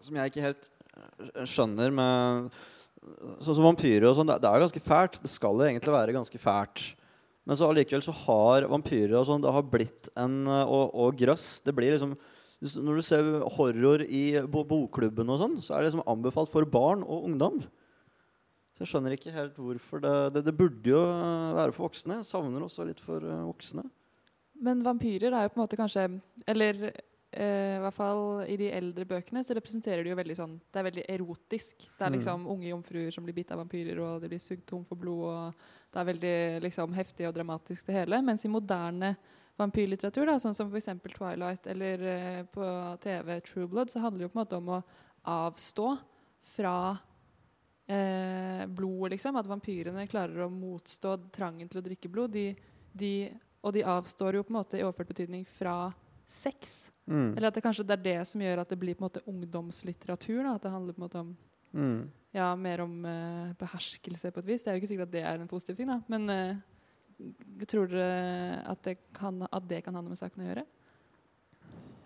Som 0.00 0.16
jeg 0.16 0.30
ikke 0.30 0.46
helt 0.46 0.70
skjønner 1.44 1.92
med 1.92 2.48
Sånn 3.40 3.54
som 3.56 3.64
vampyrer 3.64 4.08
og 4.08 4.16
sånn, 4.18 4.26
det, 4.28 4.40
det 4.42 4.48
er 4.50 4.62
ganske 4.64 4.80
fælt. 4.84 5.20
Det 5.22 5.30
skal 5.30 5.54
jo 5.56 5.64
egentlig 5.64 5.92
være 5.94 6.12
ganske 6.16 6.38
fælt. 6.40 6.82
Men 7.48 7.56
så 7.56 7.68
allikevel 7.70 8.02
så 8.04 8.12
har 8.12 8.66
vampyrer 8.68 9.14
og 9.20 9.24
sånn 9.28 9.44
Det 9.44 9.52
har 9.54 9.62
blitt 9.64 10.10
en 10.18 10.42
Og, 10.48 10.90
og 10.92 11.16
grøss. 11.16 11.60
Det 11.64 11.72
blir 11.76 11.94
liksom 11.94 12.16
Når 12.60 12.96
du 12.98 13.02
ser 13.06 13.26
horror 13.54 14.02
i 14.02 14.22
bo 14.50 14.64
bokklubben 14.66 15.28
og 15.30 15.38
sånn, 15.38 15.58
så 15.62 15.74
er 15.76 15.84
det 15.84 15.92
liksom 15.92 16.08
anbefalt 16.10 16.50
for 16.50 16.66
barn 16.66 17.04
og 17.06 17.28
ungdom. 17.28 17.60
Så 18.74 18.82
jeg 18.82 18.90
skjønner 18.92 19.14
ikke 19.14 19.34
helt 19.34 19.56
hvorfor 19.58 20.00
det 20.02 20.14
Det, 20.34 20.42
det 20.46 20.56
burde 20.58 20.90
jo 20.90 20.98
eh, 21.02 21.54
være 21.54 21.72
for 21.74 21.86
voksne. 21.88 22.18
Jeg 22.20 22.26
savner 22.30 22.62
også 22.66 22.86
litt 22.88 23.00
for 23.02 23.22
eh, 23.22 23.44
voksne. 23.46 23.84
Men 24.60 24.82
vampyrer 24.82 25.30
er 25.34 25.46
jo 25.46 25.52
på 25.54 25.60
en 25.60 25.62
måte 25.62 25.78
kanskje 25.78 26.04
Eller 26.50 26.90
eh, 26.90 27.76
i 27.78 27.80
hvert 27.84 27.94
fall 27.94 28.22
i 28.50 28.56
de 28.58 28.72
eldre 28.74 29.06
bøkene 29.06 29.44
så 29.46 29.54
representerer 29.54 30.02
de 30.02 30.10
jo 30.10 30.18
veldig 30.18 30.36
sånn 30.38 30.56
Det 30.58 30.80
er 30.82 30.86
veldig 30.90 31.04
erotisk. 31.14 31.86
Det 31.94 32.02
er 32.06 32.10
Mm. 32.10 32.18
liksom 32.18 32.46
unge 32.56 32.70
jomfruer 32.72 33.12
som 33.14 33.24
blir 33.26 33.34
bitt 33.38 33.52
av 33.54 33.58
vampyrer, 33.62 33.98
og 34.02 34.20
de 34.22 34.28
blir 34.28 34.42
sugd 34.42 34.66
tom 34.66 34.82
for 34.84 34.96
blod. 34.98 35.26
og 35.30 35.54
Det 35.92 36.00
er 36.02 36.12
veldig 36.12 36.62
liksom 36.66 36.94
heftig 36.94 37.28
og 37.28 37.34
dramatisk, 37.34 37.86
det 37.86 37.94
hele. 37.94 38.22
Mens 38.22 38.44
i 38.44 38.48
moderne 38.48 39.16
vampyrlitteratur, 39.58 40.26
da, 40.30 40.38
sånn 40.40 40.56
som 40.56 40.70
f.eks. 40.70 40.90
Twilight 41.16 41.66
eller 41.70 42.04
eh, 42.12 42.40
på 42.52 42.64
TV 43.02 43.40
True 43.46 43.68
Blood, 43.70 43.92
så 43.92 44.02
handler 44.04 44.24
det 44.24 44.28
jo 44.28 44.32
på 44.34 44.38
en 44.38 44.44
måte 44.44 44.60
om 44.60 44.72
å 44.76 44.82
avstå 45.28 45.88
fra 46.54 46.76
eh, 47.86 48.64
blodet, 48.66 49.16
liksom. 49.16 49.36
At 49.36 49.50
vampyrene 49.50 50.06
klarer 50.10 50.46
å 50.46 50.52
motstå 50.52 51.16
trangen 51.34 51.68
til 51.70 51.82
å 51.82 51.84
drikke 51.84 52.10
blod. 52.12 52.36
De, 52.36 52.52
de, 52.92 53.12
og 53.62 53.74
de 53.76 53.86
avstår 53.86 54.38
jo 54.38 54.46
på 54.46 54.54
en 54.54 54.60
måte 54.60 54.78
i 54.78 54.86
overført 54.86 55.12
betydning 55.12 55.44
fra 55.58 55.90
sex. 56.28 56.88
Mm. 57.08 57.34
Eller 57.34 57.48
at 57.48 57.56
det 57.56 57.64
kanskje 57.64 57.86
det 57.88 57.98
er 57.98 58.06
det 58.06 58.18
som 58.28 58.42
gjør 58.44 58.62
at 58.62 58.72
det 58.72 58.80
blir 58.80 58.96
på 58.96 59.02
en 59.02 59.08
måte 59.08 59.24
ungdomslitteratur. 59.28 60.42
Da. 60.44 60.56
At 60.56 60.66
det 60.66 60.72
handler 60.74 60.96
på 60.96 61.02
en 61.02 61.08
måte 61.08 61.26
om 61.26 61.36
Mm. 61.72 62.10
ja, 62.32 62.56
mer 62.56 62.80
om 62.80 63.04
eh, 63.04 63.52
beherskelse 63.60 64.30
på 64.32 64.40
et 64.40 64.46
vis. 64.46 64.62
Det 64.64 64.70
er 64.70 64.76
jo 64.76 64.82
ikke 64.82 64.88
sikkert 64.88 65.08
at 65.10 65.12
det 65.12 65.24
er 65.24 65.40
en 65.40 65.50
positiv 65.50 65.76
ting, 65.76 65.88
da. 65.90 65.98
Men 66.08 66.30
eh, 66.32 66.60
tror 67.68 67.88
dere 67.90 68.60
at 68.68 68.82
det, 68.86 68.98
kan, 69.16 69.40
at 69.44 69.64
det 69.70 69.82
kan 69.86 69.96
ha 69.96 70.02
noe 70.02 70.14
med 70.14 70.20
saken 70.20 70.44
å 70.44 70.50
gjøre? 70.50 70.64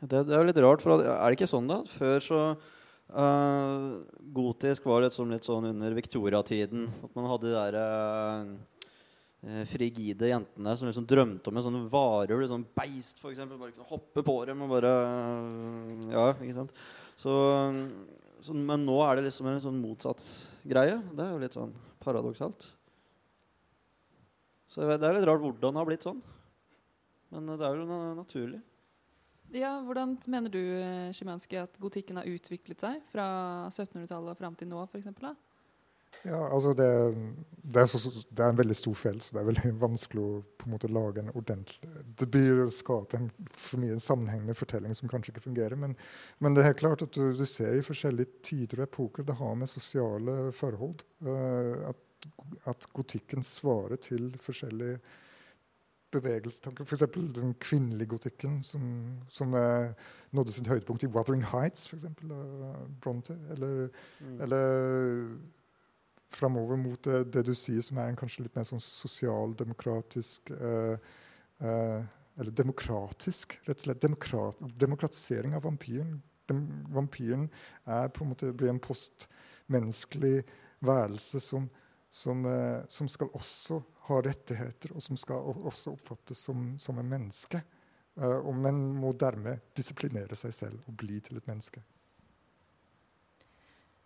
Det, 0.02 0.24
det 0.26 0.34
er 0.34 0.40
jo 0.40 0.48
litt 0.48 0.62
rart, 0.64 0.82
for 0.82 0.98
er 0.98 1.22
det 1.30 1.36
ikke 1.36 1.50
sånn 1.50 1.68
da? 1.70 1.78
Før 1.86 2.24
så 2.24 2.40
uh, 3.14 4.00
Gotisk 4.34 4.88
var 4.90 5.04
litt, 5.04 5.14
som 5.14 5.30
litt 5.30 5.46
sånn 5.46 5.68
under 5.70 5.94
Victoria-tiden. 5.94 6.88
At 7.06 7.14
man 7.18 7.28
hadde 7.30 7.52
de 7.52 7.54
der 7.54 7.78
uh, 7.78 9.62
frigide 9.70 10.32
jentene 10.32 10.74
som 10.78 10.90
liksom 10.90 11.06
drømte 11.10 11.52
om 11.52 11.60
en 11.60 11.66
sånn 11.68 11.78
varulv, 11.92 12.42
liksom 12.42 12.66
beist 12.74 13.22
f.eks. 13.22 13.44
Bare 13.52 13.70
kunne 13.76 13.90
hoppe 13.92 14.26
på 14.26 14.36
dem 14.48 14.66
og 14.66 14.74
bare 14.74 14.90
uh, 14.90 16.10
Ja, 16.10 16.26
ikke 16.34 16.58
sant. 16.58 16.84
Så, 17.22 17.32
så, 18.42 18.56
men 18.56 18.86
nå 18.88 18.98
er 19.06 19.18
det 19.18 19.28
liksom 19.28 19.52
en 19.52 19.62
sånn 19.62 19.82
motsatt 19.82 20.22
greie. 20.66 20.98
Det 21.12 21.22
er 21.22 21.34
jo 21.36 21.42
litt 21.42 21.58
sånn 21.58 21.76
paradoksalt. 22.02 22.72
Så 24.72 24.88
det 24.88 25.04
er 25.04 25.18
litt 25.18 25.28
rart 25.28 25.42
hvordan 25.44 25.74
det 25.74 25.82
har 25.82 25.88
blitt 25.88 26.06
sånn. 26.06 26.20
Men 27.32 27.48
eh, 27.52 27.58
det 27.60 27.68
er 27.68 27.80
jo 27.80 28.02
naturlig. 28.16 28.62
Ja, 29.52 29.74
Hvordan 29.84 30.16
mener 30.32 30.48
du 30.48 30.60
eh, 30.80 31.60
at 31.60 31.74
gotikken 31.80 32.16
har 32.16 32.28
utviklet 32.28 32.80
seg 32.80 33.02
fra 33.12 33.68
1700-tallet 33.68 34.32
og 34.32 34.38
fram 34.38 34.54
til 34.56 34.70
nå? 34.70 34.80
For 34.88 35.02
eksempel, 35.02 35.28
da? 35.28 35.34
Ja, 36.22 36.38
altså 36.54 36.72
det, 36.76 36.86
det, 37.64 37.82
er 37.82 37.86
så, 37.88 37.98
det 38.30 38.44
er 38.44 38.52
en 38.52 38.58
veldig 38.58 38.76
stor 38.76 38.94
felt, 38.94 39.24
så 39.24 39.34
det 39.34 39.40
er 39.42 39.48
veldig 39.48 39.72
vanskelig 39.86 40.22
å 40.22 40.42
på 40.60 40.68
en 40.68 40.74
måte 40.74 40.90
lage 40.92 41.22
en 41.22 41.32
ordentlig 41.32 41.92
Det 42.20 42.28
blir 42.30 42.62
å 42.62 42.68
skape 42.72 43.18
en 43.18 43.30
for 43.50 43.82
mye 43.82 43.98
sammenhengende 44.00 44.56
fortelling 44.56 44.94
som 44.96 45.10
kanskje 45.10 45.34
ikke 45.34 45.46
fungerer. 45.48 45.76
Men, 45.78 45.96
men 46.38 46.56
det 46.56 46.66
er 46.68 46.78
klart 46.78 47.04
at 47.04 47.16
du, 47.16 47.32
du 47.36 47.44
ser 47.48 47.76
i 47.76 47.84
forskjellige 47.84 48.44
tider 48.44 48.82
og 48.82 48.88
epoker 48.88 49.26
det 49.26 49.36
har 49.40 49.58
med 49.58 49.72
sosiale 49.72 50.52
forhold 50.56 51.04
uh, 51.26 51.90
at, 51.90 52.00
at 52.66 52.86
gotikken 52.94 53.42
svarer 53.42 53.96
til 53.96 54.32
forskjellige 54.40 54.98
bevegelsestanker. 56.12 56.84
F.eks. 56.84 57.02
den 57.34 57.54
kvinnelige 57.60 58.08
gotikken 58.12 58.60
som, 58.62 58.82
som 59.32 59.54
eh, 59.54 59.94
nådde 60.36 60.52
sitt 60.52 60.68
høydepunkt 60.68 61.02
i 61.02 61.06
'Wuthering 61.06 61.44
Heights', 61.44 61.88
for 61.88 61.96
eksempel, 61.96 62.32
av 62.32 62.88
Bronte. 63.00 63.38
Eller, 63.50 63.88
Mm. 64.20 64.40
eller 64.40 65.38
framover 66.32 66.76
mot 66.76 67.04
det, 67.04 67.32
det, 67.32 67.46
du 67.46 67.54
sier, 67.54 67.80
som 67.80 67.98
er 67.98 68.08
en 68.08 68.16
kanskje 68.16 68.46
litt 68.46 68.56
mer 68.56 68.64
sånn 68.64 68.80
sosialdemokratisk 68.80 70.50
eh, 70.50 70.96
eh, 71.60 72.02
Eller 72.40 72.50
demokratisk, 72.56 73.58
rett 73.66 73.76
og 73.76 73.82
slett. 73.84 74.00
Demokrat, 74.00 74.56
demokratisering 74.80 75.52
av 75.54 75.66
vampyren. 75.66 76.22
Dem, 76.48 76.62
vampyren 76.88 77.50
er 77.84 78.08
på 78.08 78.24
en 78.24 78.30
måte 78.30 78.48
blir 78.56 78.70
en 78.72 78.80
postmenneskelig 78.80 80.40
værelse 80.80 81.42
som, 81.44 81.68
som, 82.12 82.46
eh, 82.46 82.84
som 82.88 83.08
skal 83.08 83.30
også 83.32 83.78
ha 84.08 84.18
rettigheter, 84.20 84.92
og 84.92 85.02
som 85.02 85.16
skal 85.16 85.46
også 85.70 85.94
oppfattes 85.94 86.42
som, 86.44 86.74
som 86.78 86.98
en 87.00 87.08
menneske. 87.08 87.62
Eh, 88.20 88.36
og, 88.36 88.52
men 88.60 88.82
må 89.00 89.14
dermed 89.16 89.62
disiplinere 89.76 90.36
seg 90.36 90.52
selv 90.52 90.90
og 90.90 90.98
bli 91.00 91.22
til 91.24 91.40
et 91.40 91.48
menneske. 91.48 91.80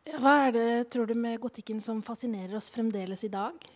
Ja, 0.06 0.20
hva 0.22 0.36
er 0.44 0.54
det, 0.54 0.68
tror 0.94 1.10
du, 1.10 1.16
med 1.18 1.40
gotikken 1.42 1.82
som 1.82 2.04
fascinerer 2.06 2.54
oss 2.60 2.70
fremdeles 2.70 3.26
i 3.26 3.32
dag? 3.32 3.66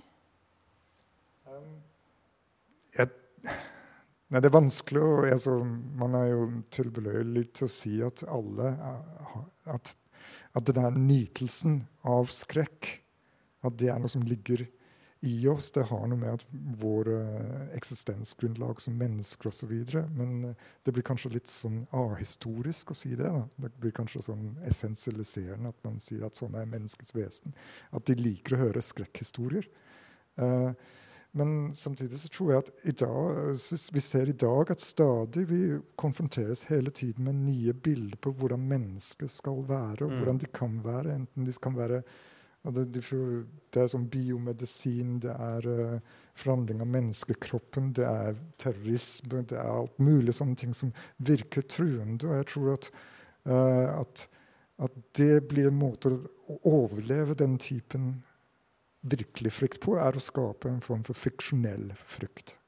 Jeg, 2.95 3.11
nei, 3.43 4.39
det 4.39 4.47
er 4.47 4.55
vanskelig 4.55 5.03
å 5.03 5.15
altså, 5.27 5.57
Man 5.99 6.15
er 6.15 6.29
jo 6.31 6.45
tilbøyelig 6.71 7.49
til 7.59 7.67
å 7.67 7.73
si 7.75 7.97
at 8.07 8.23
alle 8.31 8.71
At, 9.67 9.91
at 10.55 10.71
den 10.77 11.01
nytelsen 11.09 11.81
av 12.07 12.31
skrekk 12.31 12.93
at 13.67 13.81
det 13.81 13.91
er 13.93 13.99
noe 14.01 14.11
som 14.13 14.23
ligger 14.27 14.67
i 15.21 15.49
oss. 15.49 15.69
Det 15.71 15.85
har 15.91 16.07
noe 16.09 16.19
med 16.21 16.39
at 16.39 16.45
vår 16.81 17.11
eh, 17.13 17.65
eksistensgrunnlag 17.77 18.81
som 18.81 18.97
mennesker 19.01 19.51
osv. 19.51 19.75
Men 20.17 20.53
eh, 20.53 20.69
det 20.87 20.95
blir 20.97 21.05
kanskje 21.05 21.35
litt 21.35 21.51
sånn 21.51 21.83
ahistorisk 21.93 22.95
å 22.95 22.97
si 22.97 23.13
det. 23.19 23.29
Da. 23.29 23.45
Det 23.67 23.73
blir 23.83 23.93
kanskje 23.97 24.25
sånn 24.31 24.55
essensialiserende 24.71 25.75
at 25.75 25.85
man 25.85 26.01
sier 26.01 26.25
at 26.25 26.39
sånn 26.41 26.57
er 26.57 26.71
menneskets 26.73 27.13
vesen. 27.17 27.53
At 27.93 28.09
de 28.09 28.17
liker 28.17 28.57
å 28.57 28.63
høre 28.65 28.85
skrekkhistorier. 28.85 29.69
Uh, 30.41 30.73
men 31.37 31.75
samtidig 31.77 32.19
så 32.19 32.29
tror 32.33 32.51
jeg 32.51 32.63
at 32.65 32.71
dag, 32.99 33.59
vi 33.95 34.03
ser 34.03 34.31
i 34.31 34.35
dag 34.35 34.71
at 34.73 34.83
stadig 34.83 35.45
vi 35.47 35.61
konfronteres 36.01 36.65
hele 36.71 36.91
tiden 36.91 37.29
med 37.29 37.39
nye 37.45 37.75
bilder 37.75 38.19
på 38.19 38.33
hvordan 38.35 38.65
mennesker 38.73 39.31
skal 39.31 39.63
være, 39.69 40.05
og 40.05 40.11
Mm. 40.11 40.17
hvordan 40.19 40.41
de 40.41 40.47
kan 40.47 40.81
være. 40.85 41.15
Enten 41.15 41.45
de 41.47 41.53
kan 41.53 41.77
være 41.77 42.03
det, 42.69 42.83
det, 42.93 43.81
er 43.81 43.89
sånn 43.89 44.09
biomedisin, 44.13 45.15
det 45.25 45.33
er 45.33 45.69
eh, 45.73 46.17
forandring 46.37 46.83
av 46.85 46.91
menneskekroppen, 46.93 47.95
det 47.97 48.05
er 48.05 48.37
terrorisme, 48.61 49.45
det 49.49 49.57
er 49.57 49.71
alt 49.71 49.97
mulig 50.03 50.35
sånne 50.37 50.59
ting 50.61 50.75
som 50.77 50.93
virker 51.25 51.65
truende. 51.65 52.29
Og 52.29 52.37
jeg 52.37 52.49
tror 52.53 52.75
at, 52.75 52.91
eh, 53.49 53.87
at, 53.95 54.27
at 54.85 54.99
det 55.17 55.47
blir 55.49 55.71
en 55.71 55.81
måte 55.81 56.13
å 56.13 56.59
overleve 56.69 57.39
den 57.41 57.57
typen 57.63 58.19
virkelig 59.09 59.55
frykt 59.57 59.81
på, 59.81 59.97
er 59.97 60.17
å 60.17 60.21
skape 60.21 60.69
en 60.69 60.83
form 60.85 61.05
for 61.07 61.17
fiksjonell 61.17 61.95
frykt. 61.97 62.59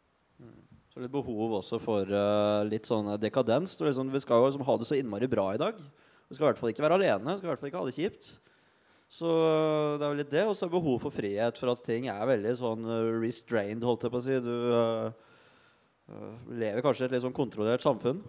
Så 0.92 1.00
litt 1.00 1.12
behov 1.12 1.55
også 1.57 1.78
for 1.81 2.09
uh, 2.09 2.61
litt 2.68 2.88
sånn 2.88 3.07
dekadens. 3.20 3.78
Liksom, 3.81 4.11
vi 4.12 4.20
skal 4.20 4.40
jo 4.40 4.48
liksom 4.50 4.64
ha 4.68 4.74
det 4.76 4.88
så 4.88 4.96
innmari 4.98 5.28
bra 5.31 5.46
i 5.55 5.61
dag. 5.61 5.78
Vi 6.28 6.37
skal 6.37 6.44
i 6.44 6.48
hvert 6.50 6.61
fall 6.61 6.72
ikke 6.72 6.85
være 6.85 6.98
alene. 7.00 7.33
Vi 7.33 7.40
skal 7.40 7.48
i 7.48 7.52
hvert 7.52 7.62
fall 7.62 7.70
ikke 7.70 7.81
ha 7.81 7.88
det 7.88 7.96
kjipt. 7.96 8.28
Så 9.12 9.29
eh, 9.29 9.98
det 10.01 10.07
er 10.07 10.12
jo 10.12 10.18
litt 10.22 10.33
det. 10.33 10.44
Og 10.48 10.57
så 10.57 10.66
er 10.66 10.72
behov 10.72 11.03
for 11.05 11.14
frihet 11.14 11.59
for 11.61 11.72
at 11.75 11.83
ting 11.85 12.09
er 12.12 12.29
veldig 12.31 12.55
sånn 12.61 12.87
eh, 12.88 13.11
restrained, 13.22 13.85
holdt 13.85 14.07
jeg 14.07 14.14
på 14.14 14.20
å 14.20 14.25
si. 14.25 14.38
Du 14.44 14.55
eh, 14.79 15.33
lever 16.62 16.85
kanskje 16.85 17.05
i 17.05 17.11
et 17.11 17.16
litt 17.16 17.27
sånn 17.27 17.37
kontrollert 17.37 17.85
samfunn. 17.85 18.22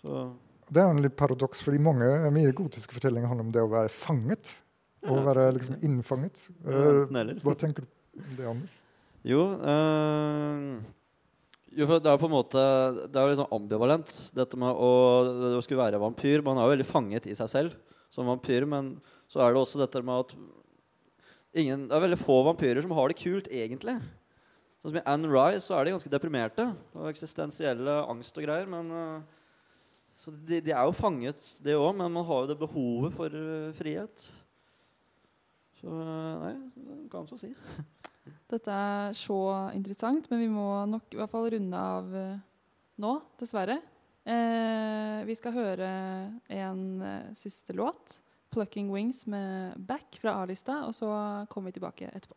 Så 0.00 0.24
Det 0.68 0.80
er 0.80 0.92
en 0.92 1.02
litt 1.04 1.16
paradoks, 1.18 1.60
fordi 1.64 1.80
mange 1.82 2.08
mye 2.34 2.54
gotiske 2.56 2.96
fortellinger 2.96 3.30
handler 3.30 3.48
om 3.48 3.54
det 3.54 3.64
å 3.64 3.70
være 3.72 3.92
fanget. 3.92 4.54
Å 5.06 5.14
Ja. 5.14 5.22
være 5.28 5.44
liksom 5.54 5.76
innfanget. 5.86 6.40
Eh, 6.66 7.34
hva 7.44 7.54
tenker 7.54 7.84
du 7.84 7.88
om 8.18 8.36
det, 8.36 8.46
Anders? 8.50 8.74
Jo, 9.28 9.42
uh, 9.60 10.78
jo 11.74 11.86
for 11.86 12.00
det 12.00 12.10
er 12.10 12.20
på 12.22 12.28
en 12.28 12.32
måte 12.32 12.60
Det 13.10 13.18
er 13.18 13.28
litt 13.28 13.40
sånn 13.40 13.50
ambivalent, 13.52 14.12
dette 14.34 14.56
med 14.56 14.72
å, 14.72 14.90
det 15.26 15.58
å 15.58 15.62
skulle 15.62 15.82
være 15.82 16.00
vampyr. 16.00 16.42
Man 16.46 16.56
er 16.58 16.66
jo 16.66 16.72
veldig 16.76 16.88
fanget 16.88 17.26
i 17.28 17.34
seg 17.38 17.50
selv 17.50 17.76
som 18.14 18.26
vampyr, 18.30 18.66
men 18.66 18.94
så 19.28 19.42
er 19.44 19.52
det 19.52 19.60
også 19.60 19.82
dette 19.82 20.02
med 20.04 20.24
at 20.24 20.36
ingen, 21.58 21.86
det 21.88 21.96
er 21.96 22.04
veldig 22.04 22.20
få 22.20 22.42
vampyrer 22.46 22.84
som 22.84 22.94
har 22.96 23.10
det 23.10 23.20
kult, 23.20 23.50
egentlig. 23.52 23.96
Sånn 24.78 24.92
som 24.92 25.00
I 25.00 25.08
Anne 25.10 25.32
Rice 25.32 25.66
så 25.66 25.76
er 25.76 25.86
de 25.86 25.96
ganske 25.96 26.12
deprimerte 26.12 26.68
og 26.94 27.10
eksistensielle 27.10 28.00
angst 28.08 28.36
og 28.40 28.48
greier. 28.48 28.70
men... 28.70 28.94
eh, 28.94 29.34
så 30.18 30.32
de, 30.34 30.58
de 30.66 30.72
er 30.74 30.82
jo 30.82 30.96
fanget, 30.98 31.38
det 31.62 31.76
òg, 31.78 31.92
men 31.94 32.10
man 32.10 32.26
har 32.26 32.42
jo 32.42 32.50
det 32.50 32.58
behovet 32.58 33.14
for 33.14 33.34
eh, 33.38 33.74
frihet. 33.78 34.24
Så 35.78 35.92
eh, 35.94 36.40
nei, 36.42 36.54
det 36.74 37.14
annet 37.14 37.34
å 37.36 37.38
si. 37.38 37.52
Dette 38.52 38.74
er 38.74 39.14
så 39.16 39.38
interessant, 39.76 40.26
men 40.32 40.42
vi 40.42 40.48
må 40.50 40.66
nok 40.90 41.14
i 41.14 41.20
hvert 41.20 41.30
fall 41.30 41.46
runde 41.54 41.84
av 41.94 42.10
nå, 42.98 43.12
dessverre. 43.38 43.78
Eh, 44.26 45.20
vi 45.28 45.36
skal 45.38 45.54
høre 45.54 45.92
en 46.58 46.82
siste 47.38 47.76
låt, 47.78 48.18
'Plucking 48.58 48.90
Wings' 48.90 49.22
med 49.26 49.78
Back 49.86 50.18
fra 50.18 50.42
A-lista, 50.42 50.82
og 50.86 50.94
så 50.94 51.06
kommer 51.48 51.70
vi 51.70 51.78
tilbake 51.78 52.10
etterpå. 52.10 52.34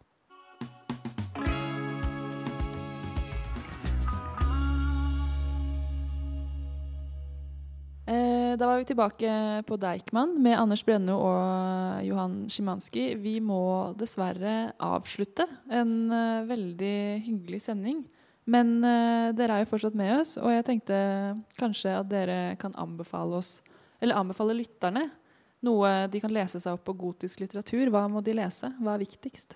Eh, 8.06 8.54
da 8.60 8.68
var 8.68 8.78
vi 8.78 8.86
tilbake 8.86 9.32
på 9.66 9.78
Deichman 9.82 10.36
med 10.44 10.60
Anders 10.60 10.84
Brenno 10.86 11.16
og 11.18 12.06
Johan 12.06 12.44
Szymanski. 12.50 13.16
Vi 13.18 13.40
må 13.40 13.96
dessverre 13.98 14.76
avslutte 14.78 15.48
en 15.72 16.12
eh, 16.12 16.46
veldig 16.46 16.98
hyggelig 17.26 17.64
sending. 17.66 18.04
Men 18.46 18.84
eh, 18.84 19.32
dere 19.34 19.58
er 19.58 19.66
jo 19.66 19.72
fortsatt 19.74 19.98
med 19.98 20.20
oss, 20.20 20.36
og 20.38 20.54
jeg 20.54 20.68
tenkte 20.70 21.02
kanskje 21.58 21.98
at 21.98 22.14
dere 22.14 22.40
kan 22.62 22.78
anbefale 22.78 23.42
oss, 23.42 23.56
eller 24.02 24.22
anbefale 24.22 24.60
lytterne, 24.60 25.08
noe 25.66 25.90
de 26.12 26.22
kan 26.24 26.34
lese 26.34 26.60
seg 26.62 26.76
opp 26.76 26.86
på 26.88 26.98
gotisk 26.98 27.44
litteratur. 27.44 27.92
Hva 27.94 28.08
må 28.12 28.24
de 28.26 28.36
lese? 28.38 28.72
Hva 28.82 28.96
er 28.96 29.04
viktigst? 29.04 29.56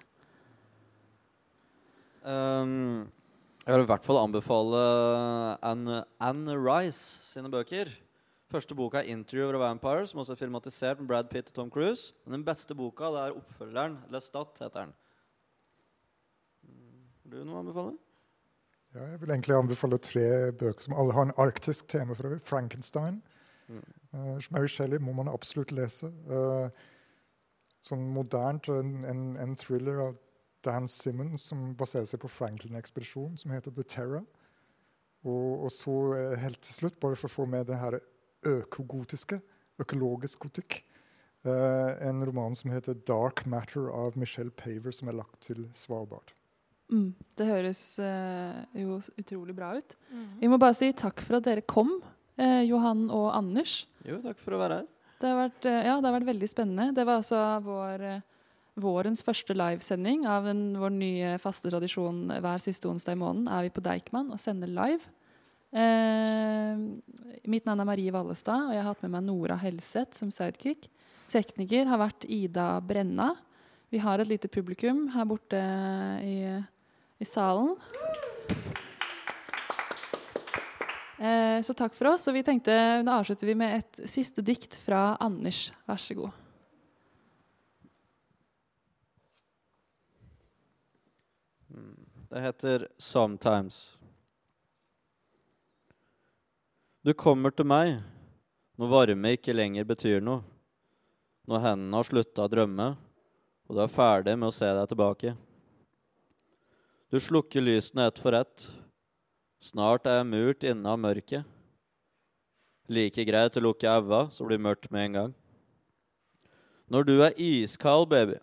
Um, 2.26 3.06
jeg 3.66 3.74
vil 3.74 3.86
i 3.86 3.90
hvert 3.90 4.06
fall 4.06 4.22
anbefale 4.22 4.82
Anne, 5.66 6.04
Anne 6.22 6.58
Rice 6.58 7.22
sine 7.26 7.50
bøker. 7.54 7.90
Første 8.50 8.76
boka 8.78 9.00
er 9.00 9.10
'Interview 9.10 9.50
of 9.50 9.56
a 9.56 9.58
Vampire', 9.58 10.06
som 10.08 10.20
også 10.20 10.32
er 10.32 10.36
filmatisert 10.36 11.00
med 11.00 11.08
Brad 11.08 11.30
Pitt 11.30 11.50
og 11.50 11.54
Tom 11.54 11.72
Cruise. 11.72 12.14
Men 12.26 12.34
den 12.34 12.46
beste 12.46 12.76
boka 12.76 13.04
det 13.04 13.22
er 13.26 13.38
oppfølgeren. 13.42 13.98
Lestat 14.12 14.60
heter 14.62 14.86
den. 14.86 14.94
Har 17.24 17.32
du 17.32 17.44
noe 17.44 17.56
å 17.56 17.60
anbefale? 17.66 17.98
Ja, 18.96 19.02
jeg 19.12 19.22
vil 19.22 19.30
egentlig 19.30 19.56
anbefale 19.58 19.98
tre 19.98 20.52
bøker 20.52 20.82
som 20.82 20.94
alle 20.94 21.14
har 21.14 21.26
en 21.26 21.38
arktisk 21.38 21.88
tema. 21.88 22.14
for 22.14 22.24
øvrig. 22.24 22.42
'Frankenstein'. 22.42 23.22
Mm. 23.68 23.82
Uh, 24.14 24.38
Mary 24.52 24.68
Shelley 24.68 25.02
må 25.02 25.14
man 25.18 25.32
absolutt 25.32 25.72
lese. 25.72 26.12
Uh, 26.30 26.70
sånn 27.86 28.08
modernt 28.14 28.70
en, 28.74 28.98
en, 29.06 29.26
en 29.42 29.58
thriller 29.60 30.02
av 30.08 30.16
Dan 30.66 30.88
Simmons 30.90 31.46
som 31.52 31.74
baserer 31.78 32.08
seg 32.10 32.22
på 32.24 32.32
Franklin-ekspedisjonen, 32.32 33.38
som 33.38 33.54
heter 33.54 33.74
'The 33.74 33.86
Terror'. 33.86 34.26
Og, 35.26 35.66
og 35.66 35.72
så 35.74 35.96
eh, 36.18 36.38
helt 36.42 36.62
til 36.62 36.74
slutt, 36.74 37.00
bare 37.02 37.18
for 37.18 37.30
å 37.30 37.36
få 37.36 37.46
med 37.50 37.68
det 37.70 37.78
her 37.82 37.98
økogotiske, 38.46 39.40
økologisk 39.82 40.46
gotikk, 40.46 40.80
eh, 41.46 41.92
en 42.08 42.26
roman 42.26 42.58
som 42.58 42.74
heter 42.74 42.98
'Dark 43.08 43.46
Matter' 43.46 43.90
av 43.90 44.18
Michelle 44.18 44.54
Paver, 44.54 44.94
som 44.94 45.10
er 45.10 45.20
lagt 45.22 45.40
til 45.42 45.68
Svalbard. 45.74 46.34
Mm, 46.94 47.16
det 47.38 47.46
høres 47.50 47.98
eh, 47.98 48.66
jo 48.78 49.00
utrolig 49.18 49.56
bra 49.58 49.74
ut. 49.78 49.96
Mm. 50.12 50.28
Vi 50.42 50.50
må 50.52 50.60
bare 50.62 50.78
si 50.78 50.92
takk 50.94 51.22
for 51.26 51.40
at 51.40 51.48
dere 51.48 51.66
kom, 51.66 51.98
eh, 52.38 52.62
Johan 52.70 53.08
og 53.14 53.32
Anders. 53.36 53.84
Jo, 54.06 54.20
takk 54.24 54.40
for 54.42 54.58
å 54.58 54.62
være 54.62 54.82
her. 54.82 54.92
Det 55.22 55.32
har 55.32 55.38
vært, 55.40 55.66
eh, 55.66 55.84
ja, 55.88 55.98
det 56.00 56.10
har 56.10 56.18
vært 56.20 56.32
veldig 56.34 56.50
spennende. 56.52 56.96
Det 56.96 57.06
var 57.08 57.22
altså 57.22 57.42
vår, 57.64 58.02
eh, 58.02 58.22
vårens 58.76 59.24
første 59.24 59.56
livesending 59.56 60.26
av 60.28 60.48
en, 60.48 60.76
vår 60.78 60.92
nye 60.92 61.38
faste 61.40 61.72
tradisjon 61.72 62.28
hver 62.28 62.60
siste 62.60 62.90
onsdag 62.90 63.16
i 63.16 63.22
måneden. 63.22 63.48
Er 63.48 63.64
vi 63.64 63.70
på 63.70 63.84
Deichman 63.84 64.32
og 64.32 64.40
sender 64.40 64.68
live. 64.68 65.08
Eh, 65.76 66.76
mitt 67.48 67.66
navn 67.66 67.80
er 67.80 67.86
Marie 67.86 68.12
Vallestad, 68.12 68.68
og 68.68 68.74
jeg 68.76 68.84
har 68.84 68.94
hatt 68.94 69.02
med 69.04 69.12
meg 69.12 69.24
Nora 69.24 69.58
Helseth 69.58 70.16
som 70.20 70.30
sidekick. 70.32 70.90
Tekniker 71.28 71.88
har 71.90 71.98
vært 71.98 72.28
Ida 72.30 72.80
Brenna. 72.82 73.36
Vi 73.92 73.98
har 73.98 74.20
et 74.20 74.28
lite 74.28 74.48
publikum 74.48 75.08
her 75.14 75.26
borte 75.26 75.60
i, 76.22 76.38
i 77.20 77.26
salen. 77.26 77.76
Eh, 81.18 81.62
så 81.62 81.74
takk 81.74 81.94
for 81.96 82.12
oss. 82.14 82.28
Og 82.28 82.36
vi 82.36 82.44
tenkte, 82.44 82.74
da 83.06 83.20
avslutter 83.20 83.48
vi 83.48 83.56
med 83.56 83.78
et 83.80 84.02
siste 84.10 84.44
dikt 84.44 84.76
fra 84.76 85.14
Anders. 85.24 85.70
Vær 85.88 86.02
så 86.02 86.18
god. 86.18 86.42
Det 92.30 92.42
heter 92.42 92.88
'Sometimes'. 93.00 93.98
Du 97.06 97.14
kommer 97.14 97.52
til 97.56 97.66
meg 97.66 98.02
når 98.78 98.90
varme 98.90 99.32
ikke 99.38 99.54
lenger 99.54 99.86
betyr 99.86 100.24
noe. 100.26 100.44
Når 101.48 101.60
hendene 101.62 101.96
har 101.96 102.04
slutta 102.04 102.48
å 102.48 102.50
drømme, 102.50 102.98
og 103.70 103.76
du 103.76 103.82
er 103.84 103.88
ferdig 103.88 104.34
med 104.40 104.50
å 104.50 104.56
se 104.56 104.66
deg 104.66 104.90
tilbake. 104.90 105.36
Du 107.12 107.20
slukker 107.20 107.62
lysene 107.62 108.08
ett 108.08 108.20
for 108.20 108.34
ett. 108.34 108.68
Snart 109.66 110.06
er 110.06 110.20
jeg 110.20 110.30
murt 110.30 110.66
inne 110.68 110.92
av 110.92 111.00
mørket. 111.02 111.46
Like 112.86 113.24
greit 113.26 113.56
å 113.58 113.64
lukke 113.64 113.90
øynene, 113.90 114.28
så 114.30 114.46
blir 114.46 114.60
det 114.60 114.66
mørkt 114.68 114.92
med 114.94 115.08
en 115.08 115.18
gang. 115.18 115.32
Når 116.86 117.08
du 117.08 117.16
er 117.26 117.40
iskald, 117.42 118.06
baby, 118.12 118.38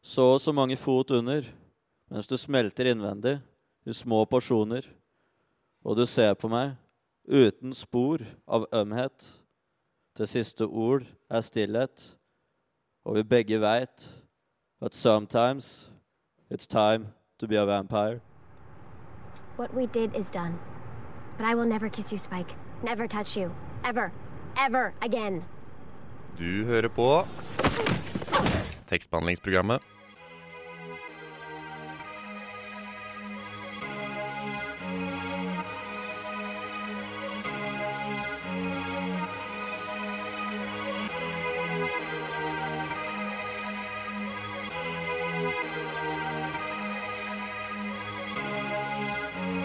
så 0.00 0.30
og 0.32 0.40
så 0.40 0.54
mange 0.56 0.78
fot 0.80 1.12
under, 1.12 1.44
mens 2.08 2.30
du 2.30 2.38
smelter 2.40 2.88
innvendig 2.88 3.36
i 3.84 3.92
små 3.92 4.22
porsjoner, 4.24 4.88
og 5.84 6.00
du 6.00 6.06
ser 6.08 6.32
på 6.32 6.48
meg 6.48 6.78
uten 7.28 7.76
spor 7.76 8.24
av 8.48 8.64
ømhet. 8.72 9.28
Til 10.16 10.28
siste 10.28 10.64
ord 10.64 11.04
er 11.28 11.44
stillhet, 11.44 12.08
og 13.04 13.20
vi 13.20 13.28
begge 13.36 13.60
veit 13.60 14.08
at 14.80 14.96
sometimes 14.96 15.90
it's 16.48 16.66
time 16.66 17.12
to 17.36 17.46
be 17.46 17.60
a 17.60 17.68
vampire. 17.68 18.20
What 19.56 19.74
we 19.74 19.86
did 19.86 20.16
is 20.16 20.30
done. 20.30 20.58
But 21.38 21.46
I 21.46 21.54
will 21.54 21.66
never 21.66 21.88
kiss 21.88 22.12
you, 22.12 22.18
Spike. 22.18 22.54
Never 22.82 23.06
touch 23.06 23.36
you. 23.36 23.50
Ever. 23.84 24.12
Ever 24.56 24.92
again. 25.02 25.42
Du 26.38 26.64
hører 26.64 26.88
på 26.88 27.26
tekstbehandlingsprogrammet. 28.90 29.80